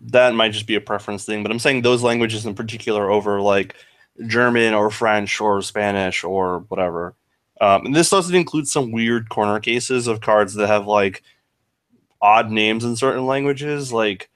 [0.00, 3.40] That might just be a preference thing, but I'm saying those languages in particular over
[3.40, 3.74] like
[4.26, 7.14] German or French or Spanish or whatever.
[7.60, 11.22] Um, and this doesn't include some weird corner cases of cards that have like
[12.20, 13.92] odd names in certain languages.
[13.92, 14.30] Like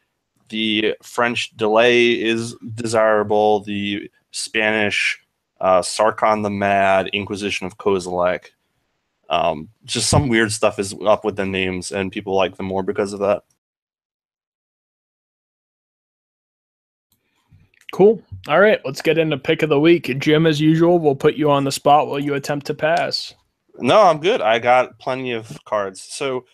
[0.49, 3.61] the French delay is desirable.
[3.61, 5.20] The Spanish
[5.61, 8.47] uh, Sarkhan the Mad, Inquisition of Kozilek.
[9.28, 12.83] Um, just some weird stuff is up with the names, and people like them more
[12.83, 13.45] because of that.
[17.93, 18.22] Cool.
[18.49, 20.18] All right, let's get into pick of the week.
[20.18, 23.34] Jim, as usual, we'll put you on the spot while you attempt to pass.
[23.78, 24.41] No, I'm good.
[24.41, 26.01] I got plenty of cards.
[26.03, 26.45] So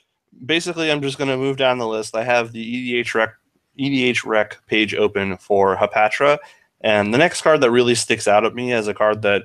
[0.44, 2.16] basically, I'm just going to move down the list.
[2.16, 3.34] I have the EDH rec,
[3.78, 6.38] EDH rec page open for Hapatra,
[6.80, 9.42] and the next card that really sticks out at me as a card that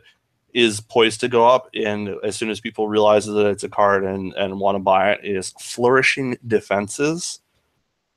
[0.53, 4.03] is poised to go up, and as soon as people realize that it's a card
[4.03, 7.40] and, and want to buy it, is Flourishing Defenses.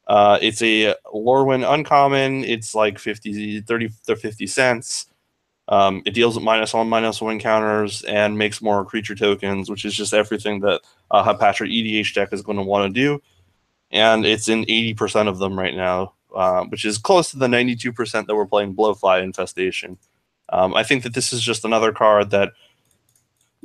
[0.07, 2.45] Uh, it's a Lorwyn uncommon.
[2.45, 5.07] It's like 50, 30 to 50 cents.
[5.69, 9.85] Um, it deals with minus one, minus one counters and makes more creature tokens, which
[9.87, 13.23] is just everything that a uh, Hapatra EDH deck is going to want to do.
[13.91, 18.27] And it's in 80% of them right now, uh, which is close to the 92%
[18.27, 19.97] that we're playing Blowfly Infestation.
[20.51, 22.53] Um, I think that this is just another card that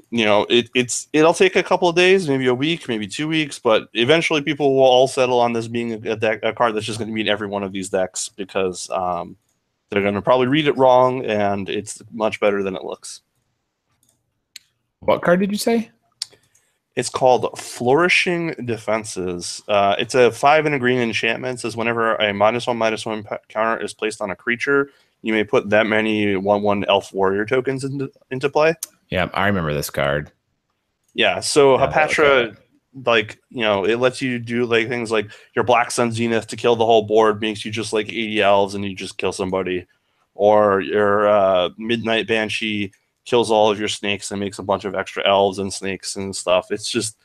[0.09, 3.27] you know it, it's it'll take a couple of days maybe a week maybe two
[3.27, 6.85] weeks but eventually people will all settle on this being a, deck a card that's
[6.85, 9.35] just going to be in every one of these decks because um,
[9.89, 13.21] they're going to probably read it wrong and it's much better than it looks.
[14.99, 15.91] What card did you say?
[16.95, 19.63] It's called flourishing defenses.
[19.67, 23.05] Uh, it's a five and a green enchantment it says whenever a minus one minus
[23.05, 24.91] one counter is placed on a creature
[25.21, 28.73] you may put that many one one elf warrior tokens into, into play
[29.09, 30.31] yeah, I remember this card.
[31.13, 32.57] Yeah, so yeah, Hapatra,
[33.05, 36.55] like you know, it lets you do like things like your Black Sun Zenith to
[36.55, 39.87] kill the whole board makes you just like 80 elves and you just kill somebody,
[40.35, 42.91] or your uh, Midnight Banshee
[43.25, 46.35] kills all of your snakes and makes a bunch of extra elves and snakes and
[46.35, 46.71] stuff.
[46.71, 47.17] It's just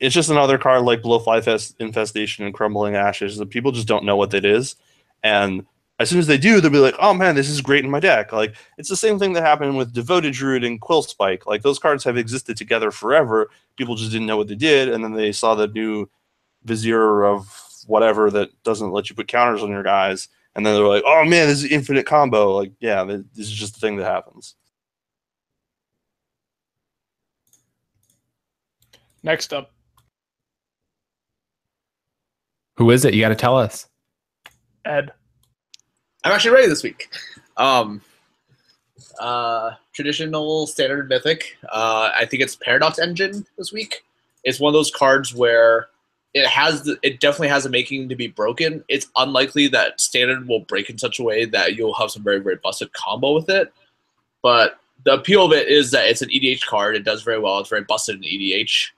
[0.00, 4.04] it's just another card like Blowfly Fest Infestation and Crumbling Ashes that people just don't
[4.04, 4.74] know what it is,
[5.22, 5.64] and
[6.00, 8.00] as soon as they do, they'll be like, "Oh man, this is great in my
[8.00, 11.44] deck." Like it's the same thing that happened with Devoted Druid and Quillspike.
[11.46, 13.50] Like those cards have existed together forever.
[13.76, 16.08] People just didn't know what they did, and then they saw the new
[16.64, 17.54] Vizier of
[17.86, 21.24] whatever that doesn't let you put counters on your guys, and then they're like, "Oh
[21.26, 24.54] man, this is infinite combo." Like, yeah, this is just the thing that happens.
[29.22, 29.70] Next up,
[32.78, 33.12] who is it?
[33.12, 33.86] You got to tell us.
[34.86, 35.12] Ed.
[36.22, 37.08] I'm actually ready this week.
[37.56, 38.02] Um,
[39.18, 41.56] uh, traditional standard mythic.
[41.70, 44.04] Uh, I think it's Paradox Engine this week.
[44.44, 45.88] It's one of those cards where
[46.34, 48.84] it has the, it definitely has a making to be broken.
[48.88, 52.38] It's unlikely that standard will break in such a way that you'll have some very
[52.38, 53.72] very busted combo with it.
[54.42, 56.96] But the appeal of it is that it's an EDH card.
[56.96, 57.58] It does very well.
[57.58, 58.88] It's very busted in EDH.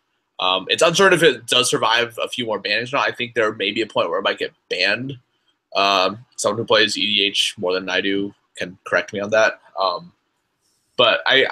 [0.41, 2.93] Um, it's uncertain if it does survive a few more bannings.
[2.93, 5.19] Now I think there may be a point where it might get banned
[5.75, 9.61] um, someone who plays EDH more than I do can correct me on that.
[9.81, 10.13] Um,
[10.97, 11.47] but I,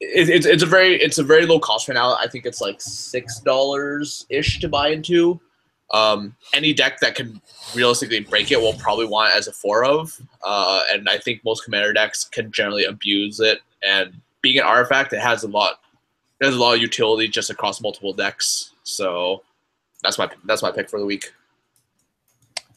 [0.00, 2.16] it, it's it's a very it's a very low cost right now.
[2.16, 5.40] I think it's like six dollars ish to buy into.
[5.92, 7.40] Um, any deck that can
[7.74, 11.44] realistically break it will probably want it as a four of, uh, and I think
[11.44, 13.60] most commander decks can generally abuse it.
[13.86, 15.78] And being an artifact, it has a lot,
[16.42, 18.72] has a lot of utility just across multiple decks.
[18.82, 19.44] So
[20.02, 21.32] that's my that's my pick for the week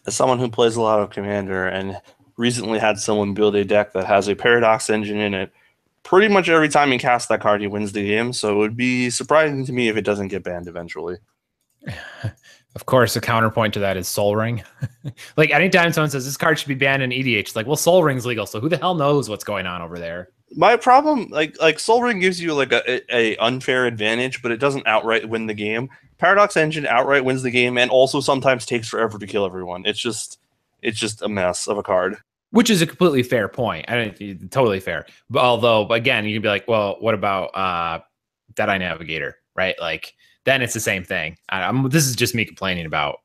[0.05, 1.99] as someone who plays a lot of Commander and
[2.37, 5.51] recently had someone build a deck that has a Paradox engine in it,
[6.03, 8.33] pretty much every time he casts that card, he wins the game.
[8.33, 11.17] So it would be surprising to me if it doesn't get banned eventually.
[12.75, 14.63] Of course, a counterpoint to that is Sol Ring.
[15.37, 18.03] like anytime someone says this card should be banned in EDH, it's like, well, Sol
[18.03, 20.29] Ring's legal, so who the hell knows what's going on over there?
[20.55, 24.57] My problem, like like Sol Ring gives you like a, a unfair advantage, but it
[24.57, 25.89] doesn't outright win the game.
[26.17, 29.83] Paradox Engine outright wins the game and also sometimes takes forever to kill everyone.
[29.85, 30.39] It's just
[30.81, 32.17] it's just a mess of a card.
[32.51, 33.85] Which is a completely fair point.
[33.87, 35.05] I don't totally fair.
[35.29, 37.99] But although again, you can be like, well, what about uh
[38.55, 39.75] Deadeye Navigator, right?
[39.79, 40.13] Like
[40.45, 41.37] then it's the same thing.
[41.49, 43.19] I, am this is just me complaining about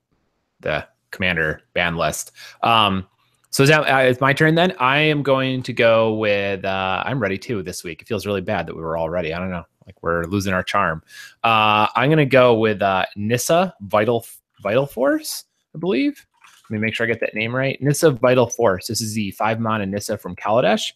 [0.60, 2.32] the commander ban list.
[2.62, 3.06] Um
[3.54, 4.74] so is that, uh, it's my turn then.
[4.80, 6.64] I am going to go with.
[6.64, 8.02] Uh, I'm ready too this week.
[8.02, 9.32] It feels really bad that we were all ready.
[9.32, 9.62] I don't know.
[9.86, 11.04] Like we're losing our charm.
[11.44, 14.26] Uh, I'm gonna go with uh, Nissa Vital
[14.60, 16.26] Vital Force, I believe.
[16.68, 17.80] Let me make sure I get that name right.
[17.80, 18.88] Nissa Vital Force.
[18.88, 20.92] This is the five mana Nissa from Kaladesh.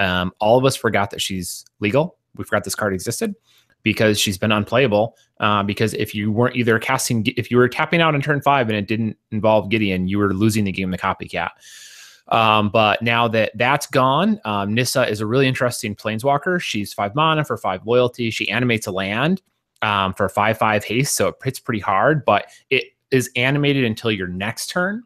[0.00, 2.16] Um, all of us forgot that she's legal.
[2.34, 3.36] We forgot this card existed
[3.84, 5.16] because she's been unplayable.
[5.38, 8.68] Uh, because if you weren't either casting, if you were tapping out on turn five
[8.68, 11.50] and it didn't involve Gideon, you were losing the game the copycat.
[12.30, 16.60] Um, but now that that's gone, um, Nissa is a really interesting planeswalker.
[16.60, 18.30] She's five mana for five loyalty.
[18.30, 19.42] She animates a land
[19.82, 22.24] um, for five five haste, so it hits pretty hard.
[22.24, 25.02] But it is animated until your next turn.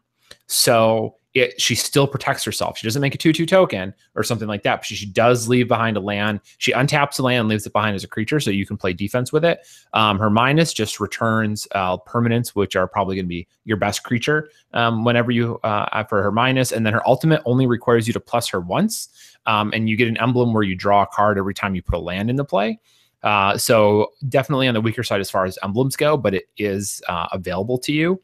[0.46, 2.78] So it she still protects herself.
[2.78, 5.68] She doesn't make a two-two token or something like that, but she, she does leave
[5.68, 6.41] behind a land.
[6.59, 8.93] She untaps the land and leaves it behind as a creature, so you can play
[8.93, 9.66] defense with it.
[9.93, 14.05] Um, her minus just returns uh, permanents, which are probably going to be your best
[14.05, 16.45] creature um, whenever you uh, for her minus.
[16.45, 19.09] minus, and then her ultimate only requires you to plus her once,
[19.47, 21.95] um, and you get an emblem where you draw a card every time you put
[21.95, 22.78] a land into play.
[23.22, 27.03] Uh, so definitely on the weaker side as far as emblems go, but it is
[27.09, 28.20] uh, available to you.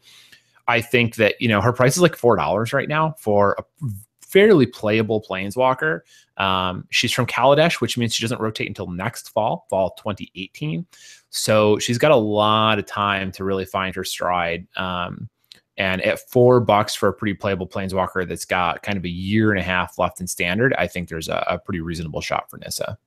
[0.70, 3.86] I think that you know her price is like four dollars right now for a
[4.22, 6.00] fairly playable planeswalker.
[6.36, 10.86] Um, she's from Kaladesh, which means she doesn't rotate until next fall, fall 2018.
[11.30, 14.68] So she's got a lot of time to really find her stride.
[14.76, 15.28] Um,
[15.76, 19.50] and at four bucks for a pretty playable planeswalker that's got kind of a year
[19.50, 22.58] and a half left in standard, I think there's a, a pretty reasonable shot for
[22.58, 22.98] Nissa.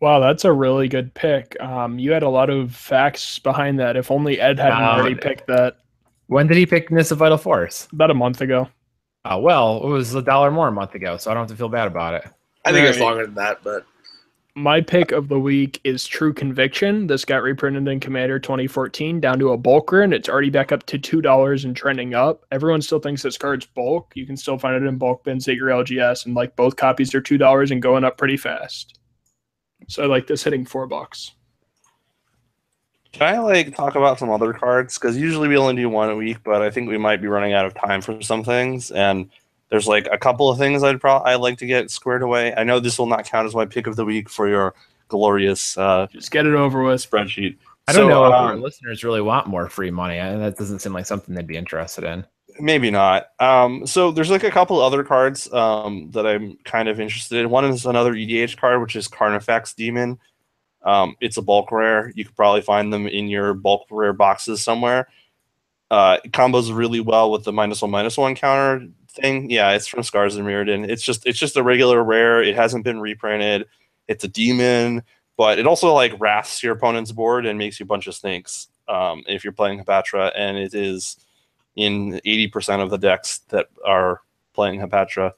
[0.00, 1.58] Wow, that's a really good pick.
[1.60, 3.96] Um, you had a lot of facts behind that.
[3.96, 5.78] If only Ed hadn't already picked that
[6.28, 7.88] When did he pick Nissa Vital Force?
[7.92, 8.68] about a month ago.
[9.24, 11.56] Uh, well, it was a dollar more a month ago, so I don't have to
[11.56, 12.24] feel bad about it.
[12.64, 13.84] I think it's longer than that, but
[14.56, 17.06] My pick of the week is True Conviction.
[17.06, 20.84] This got reprinted in Commander 2014 down to a bulker, and it's already back up
[20.86, 22.44] to two dollars and trending up.
[22.50, 24.12] Everyone still thinks this card's bulk.
[24.14, 27.14] You can still find it in bulk bins at your LGS, and like both copies
[27.14, 28.98] are two dollars and going up pretty fast.
[29.88, 31.32] So I like this hitting four bucks.
[33.16, 34.98] Can I like talk about some other cards?
[34.98, 37.54] Because usually we only do one a week, but I think we might be running
[37.54, 38.90] out of time for some things.
[38.90, 39.30] And
[39.70, 42.54] there's like a couple of things I'd probably I'd like to get squared away.
[42.54, 44.74] I know this will not count as my pick of the week for your
[45.08, 47.08] glorious uh, Just get it over with.
[47.08, 47.56] spreadsheet.
[47.88, 50.20] I don't So, know if um, our listeners really want more free money.
[50.20, 52.26] I, that doesn't seem like something they'd be interested in.
[52.58, 53.28] Maybe not.
[53.38, 57.48] Um, so there's like a couple other cards um, that I'm kind of interested in.
[57.50, 60.18] One is another EDH card, which is Carnifex Demon.
[60.86, 62.12] Um, it's a bulk rare.
[62.14, 65.08] You could probably find them in your bulk rare boxes somewhere.
[65.90, 69.50] Uh, it combos really well with the minus one minus one counter thing.
[69.50, 70.88] Yeah, it's from Scars and Mirrodin.
[70.88, 72.42] It's just it's just a regular rare.
[72.42, 73.66] It hasn't been reprinted.
[74.06, 75.02] It's a demon,
[75.36, 78.68] but it also like wraths your opponent's board and makes you a bunch of snakes.
[78.88, 81.16] Um, if you're playing Hapatra, and it is
[81.74, 84.20] in 80% of the decks that are
[84.54, 85.32] playing Hapatra.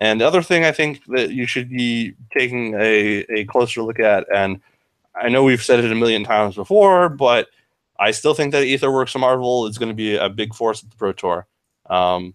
[0.00, 3.98] And the other thing I think that you should be taking a, a closer look
[3.98, 4.60] at, and
[5.16, 7.48] I know we've said it a million times before, but
[7.98, 10.96] I still think that Aetherworks Marvel is going to be a big force at the
[10.96, 11.46] Pro Tour.
[11.88, 12.34] Um,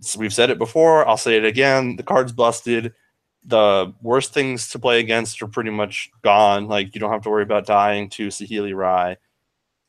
[0.00, 1.96] so we've said it before, I'll say it again.
[1.96, 2.94] The card's busted.
[3.44, 6.68] The worst things to play against are pretty much gone.
[6.68, 9.16] Like, you don't have to worry about dying to Saheeli Rai.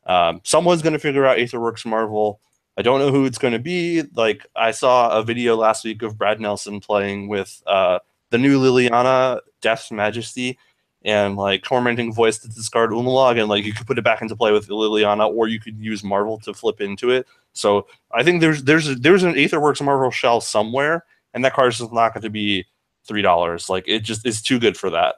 [0.06, 2.40] Um, someone's going to figure out Aetherworks Marvel.
[2.78, 4.04] I don't know who it's going to be.
[4.16, 8.00] Like I saw a video last week of Brad Nelson playing with uh,
[8.30, 10.58] the new Liliana Death's Majesty
[11.04, 14.36] and like tormenting voice to discard Ulamog, and like you could put it back into
[14.36, 17.26] play with Liliana, or you could use Marvel to flip into it.
[17.54, 21.80] So I think there's there's there's an Aetherworks Marvel shell somewhere, and that card is
[21.92, 22.66] not going to be
[23.06, 23.70] three dollars.
[23.70, 25.16] Like it just is too good for that.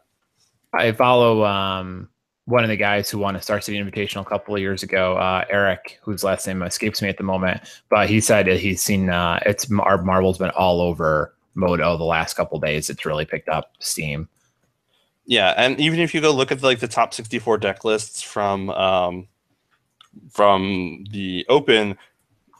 [0.73, 2.09] I follow um,
[2.45, 5.17] one of the guys who won a Star City Invitational a couple of years ago,
[5.17, 7.61] uh, Eric, whose last name escapes me at the moment.
[7.89, 12.03] But he said that he's seen uh, it's our Marvel's been all over MODO the
[12.03, 12.89] last couple days.
[12.89, 14.29] It's really picked up steam.
[15.25, 18.69] Yeah, and even if you go look at like the top 64 deck lists from
[18.71, 19.27] um,
[20.29, 21.97] from the Open,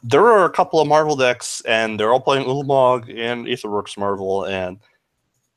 [0.04, 4.46] there are a couple of Marvel decks, and they're all playing Ulamog and Aetherworks Marvel,
[4.46, 4.80] and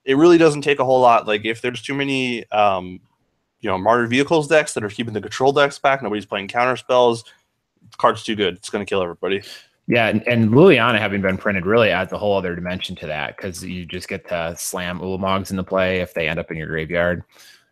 [0.04, 1.26] it really doesn't take a whole lot.
[1.26, 3.00] Like if there's too many, um,
[3.60, 6.76] you know, Mardu Vehicles decks that are keeping the control decks back, nobody's playing counter
[6.76, 7.24] spells.
[7.98, 9.42] Card's too good; it's going to kill everybody.
[9.86, 13.36] Yeah, and, and Liliana having been printed really adds a whole other dimension to that
[13.36, 16.68] because you just get to slam Ulamogs into play if they end up in your
[16.68, 17.22] graveyard.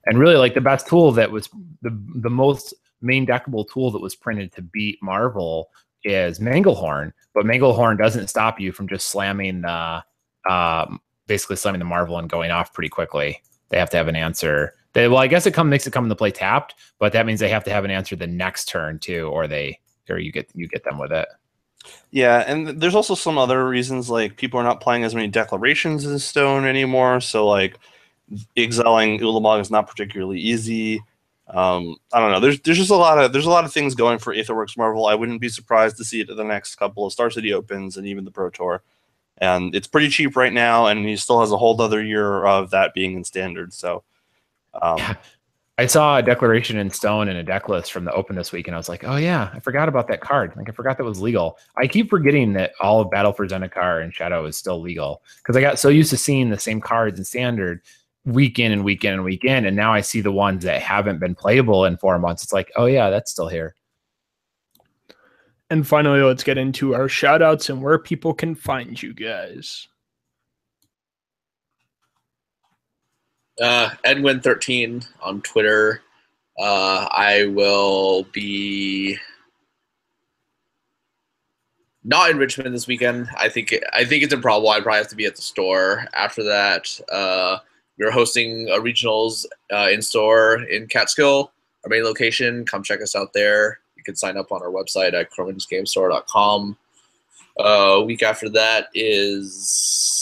[0.05, 1.49] And really, like the best tool that was
[1.81, 5.71] the the most main deckable tool that was printed to beat Marvel
[6.05, 10.05] is Manglehorn, but Manglehorn doesn't stop you from just slamming the
[10.49, 13.41] um, basically slamming the Marvel and going off pretty quickly.
[13.69, 14.75] They have to have an answer.
[14.93, 17.41] They, well, I guess it come makes it come into play tapped, but that means
[17.41, 20.51] they have to have an answer the next turn too, or they or you get
[20.55, 21.29] you get them with it.
[22.11, 26.05] Yeah, and there's also some other reasons like people are not playing as many declarations
[26.05, 27.21] in stone anymore.
[27.21, 27.79] So like
[28.57, 31.03] exiling Ulamog is not particularly easy.
[31.49, 32.41] Um, I don't know.
[32.41, 35.07] There's there's just a lot of there's a lot of things going for Aetherworks Marvel.
[35.07, 37.97] I wouldn't be surprised to see it at the next couple of Star City Opens
[37.97, 38.83] and even the Pro Tour.
[39.39, 42.71] And it's pretty cheap right now, and he still has a whole other year of
[42.71, 43.73] that being in standard.
[43.73, 44.05] So
[44.81, 45.15] um, Yeah.
[45.83, 48.69] I saw a declaration in stone and a deck list from the open this week,
[48.69, 50.55] and I was like, "Oh yeah, I forgot about that card.
[50.57, 51.59] Like I forgot that was legal.
[51.77, 55.57] I keep forgetting that all of Battle for Zendikar and Shadow is still legal because
[55.57, 57.83] I got so used to seeing the same cards in standard
[58.25, 60.81] week in and week in and week in, and now I see the ones that
[60.81, 62.45] haven't been playable in four months.
[62.45, 63.75] It's like, oh yeah, that's still here.
[65.69, 69.89] And finally, let's get into our shout outs and where people can find you guys.
[73.61, 76.03] Uh, Edwin13 on Twitter.
[76.59, 79.19] Uh, I will be
[82.05, 83.29] not in Richmond this weekend.
[83.37, 84.71] I think I think it's improbable.
[84.71, 87.01] I probably have to be at the store after that.
[87.11, 87.59] Uh,
[87.99, 91.53] we're hosting a regionals uh, in store in Catskill,
[91.85, 92.65] our main location.
[92.65, 93.81] Come check us out there.
[93.97, 96.77] You can sign up on our website at cromansgamestore.com.
[97.59, 100.22] Uh, week after that is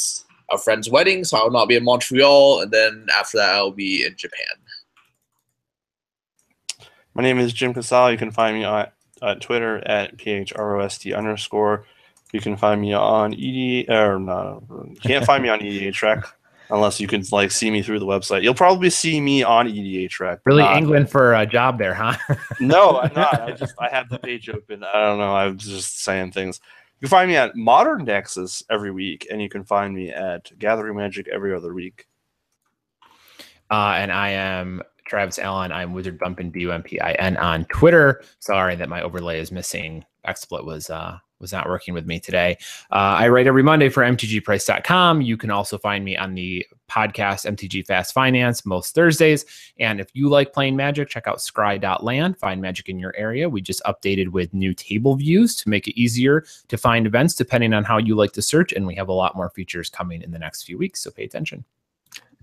[0.51, 3.70] a friend's wedding, so I will not be in Montreal, and then after that I'll
[3.70, 4.46] be in Japan.
[7.14, 8.11] My name is Jim Casal.
[8.12, 8.88] You can find me on
[9.22, 11.84] at Twitter at phrost underscore.
[12.32, 16.24] You can find me on ED or no, you can't find me on EDHREC
[16.70, 18.42] unless you can like see me through the website.
[18.42, 20.38] You'll probably see me on EDHREC.
[20.44, 22.16] Really not- England for a job there, huh?
[22.61, 23.42] No, I'm not.
[23.48, 24.84] I just I have the page open.
[24.84, 25.34] I don't know.
[25.34, 26.61] I was just saying things.
[27.01, 30.51] You can find me at Modern Nexus every week, and you can find me at
[30.59, 32.07] Gathering Magic every other week.
[33.70, 35.72] Uh, and I am Travis Allen.
[35.72, 38.22] I'm Wizard Bumpin B U M P I N on Twitter.
[38.40, 40.05] Sorry that my overlay is missing.
[40.28, 42.59] XSplit was uh was not working with me today.
[42.90, 45.22] Uh, I write every Monday for MTGPrice.com.
[45.22, 49.45] You can also find me on the podcast MTG Fast Finance most Thursdays.
[49.78, 52.38] And if you like playing Magic, check out Scry.land.
[52.38, 53.49] Find Magic in your area.
[53.49, 57.72] We just updated with new table views to make it easier to find events depending
[57.72, 58.72] on how you like to search.
[58.72, 61.01] And we have a lot more features coming in the next few weeks.
[61.01, 61.64] So pay attention.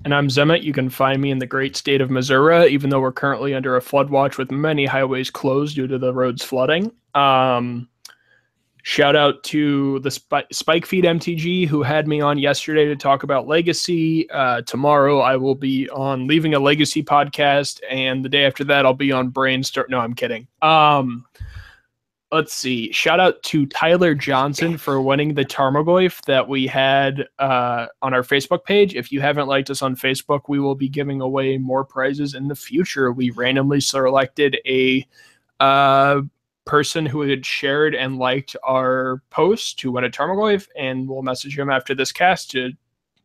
[0.05, 0.63] And I'm Zemet.
[0.63, 3.75] You can find me in the great state of Missouri, even though we're currently under
[3.75, 6.91] a flood watch with many highways closed due to the roads flooding.
[7.15, 7.89] Um,
[8.87, 13.23] shout out to the Spike, Spike Feed MTG who had me on yesterday to talk
[13.23, 14.29] about Legacy.
[14.29, 18.85] Uh, tomorrow I will be on Leaving a Legacy podcast, and the day after that
[18.85, 19.87] I'll be on Brainstorm.
[19.89, 20.47] No, I'm kidding.
[20.61, 21.25] Um,
[22.31, 22.89] let's see.
[22.93, 28.23] Shout out to Tyler Johnson for winning the Tarmogoyf that we had uh, on our
[28.23, 28.95] Facebook page.
[28.95, 32.47] If you haven't liked us on Facebook, we will be giving away more prizes in
[32.47, 33.11] the future.
[33.11, 35.05] We randomly selected a
[35.59, 36.21] uh,
[36.67, 41.57] person who had shared and liked our post to win a Tarmogoyf, and we'll message
[41.57, 42.71] him after this cast to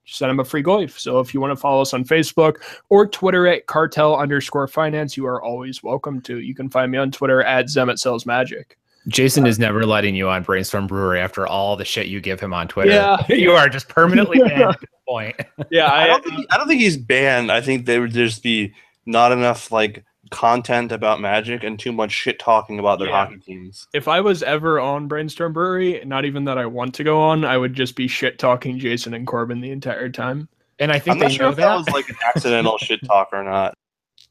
[0.05, 0.99] send him a free Goyf.
[0.99, 2.57] So if you want to follow us on Facebook
[2.89, 6.41] or Twitter at cartel underscore finance, you are always welcome to.
[6.41, 8.79] You can find me on Twitter at Zemet Sells Magic.
[9.09, 12.55] Jason is never letting you on Brainstorm Brewery after all the shit you give him
[12.55, 12.93] on Twitter.
[12.93, 13.25] Yeah.
[13.29, 15.37] you are just permanently banned at this point.
[15.71, 17.51] Yeah, I I, don't think I don't think he's banned.
[17.51, 18.75] I think there would just be
[19.05, 23.27] not enough like content about Magic and too much shit talking about their Yeah.
[23.27, 23.87] hockey teams.
[23.93, 27.45] if I was ever on Brainstorm Brewery, not even that I want to go on,
[27.45, 30.49] I would just be shit talking Jason and Corbin the entire time.
[30.81, 31.67] And I think I'm they not sure know if that.
[31.69, 33.75] that was like an accidental shit talk or not.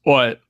[0.04, 0.40] What?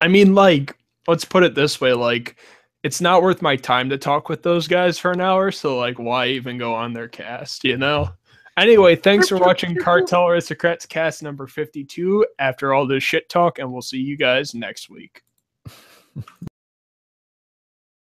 [0.00, 0.76] I mean, like,
[1.06, 2.36] let's put it this way: like,
[2.82, 5.50] it's not worth my time to talk with those guys for an hour.
[5.50, 7.64] So, like, why even go on their cast?
[7.64, 8.10] You know.
[8.58, 13.72] Anyway, thanks for watching Cartel Aristocrats cast number 52 after all this shit talk, and
[13.72, 15.22] we'll see you guys next week.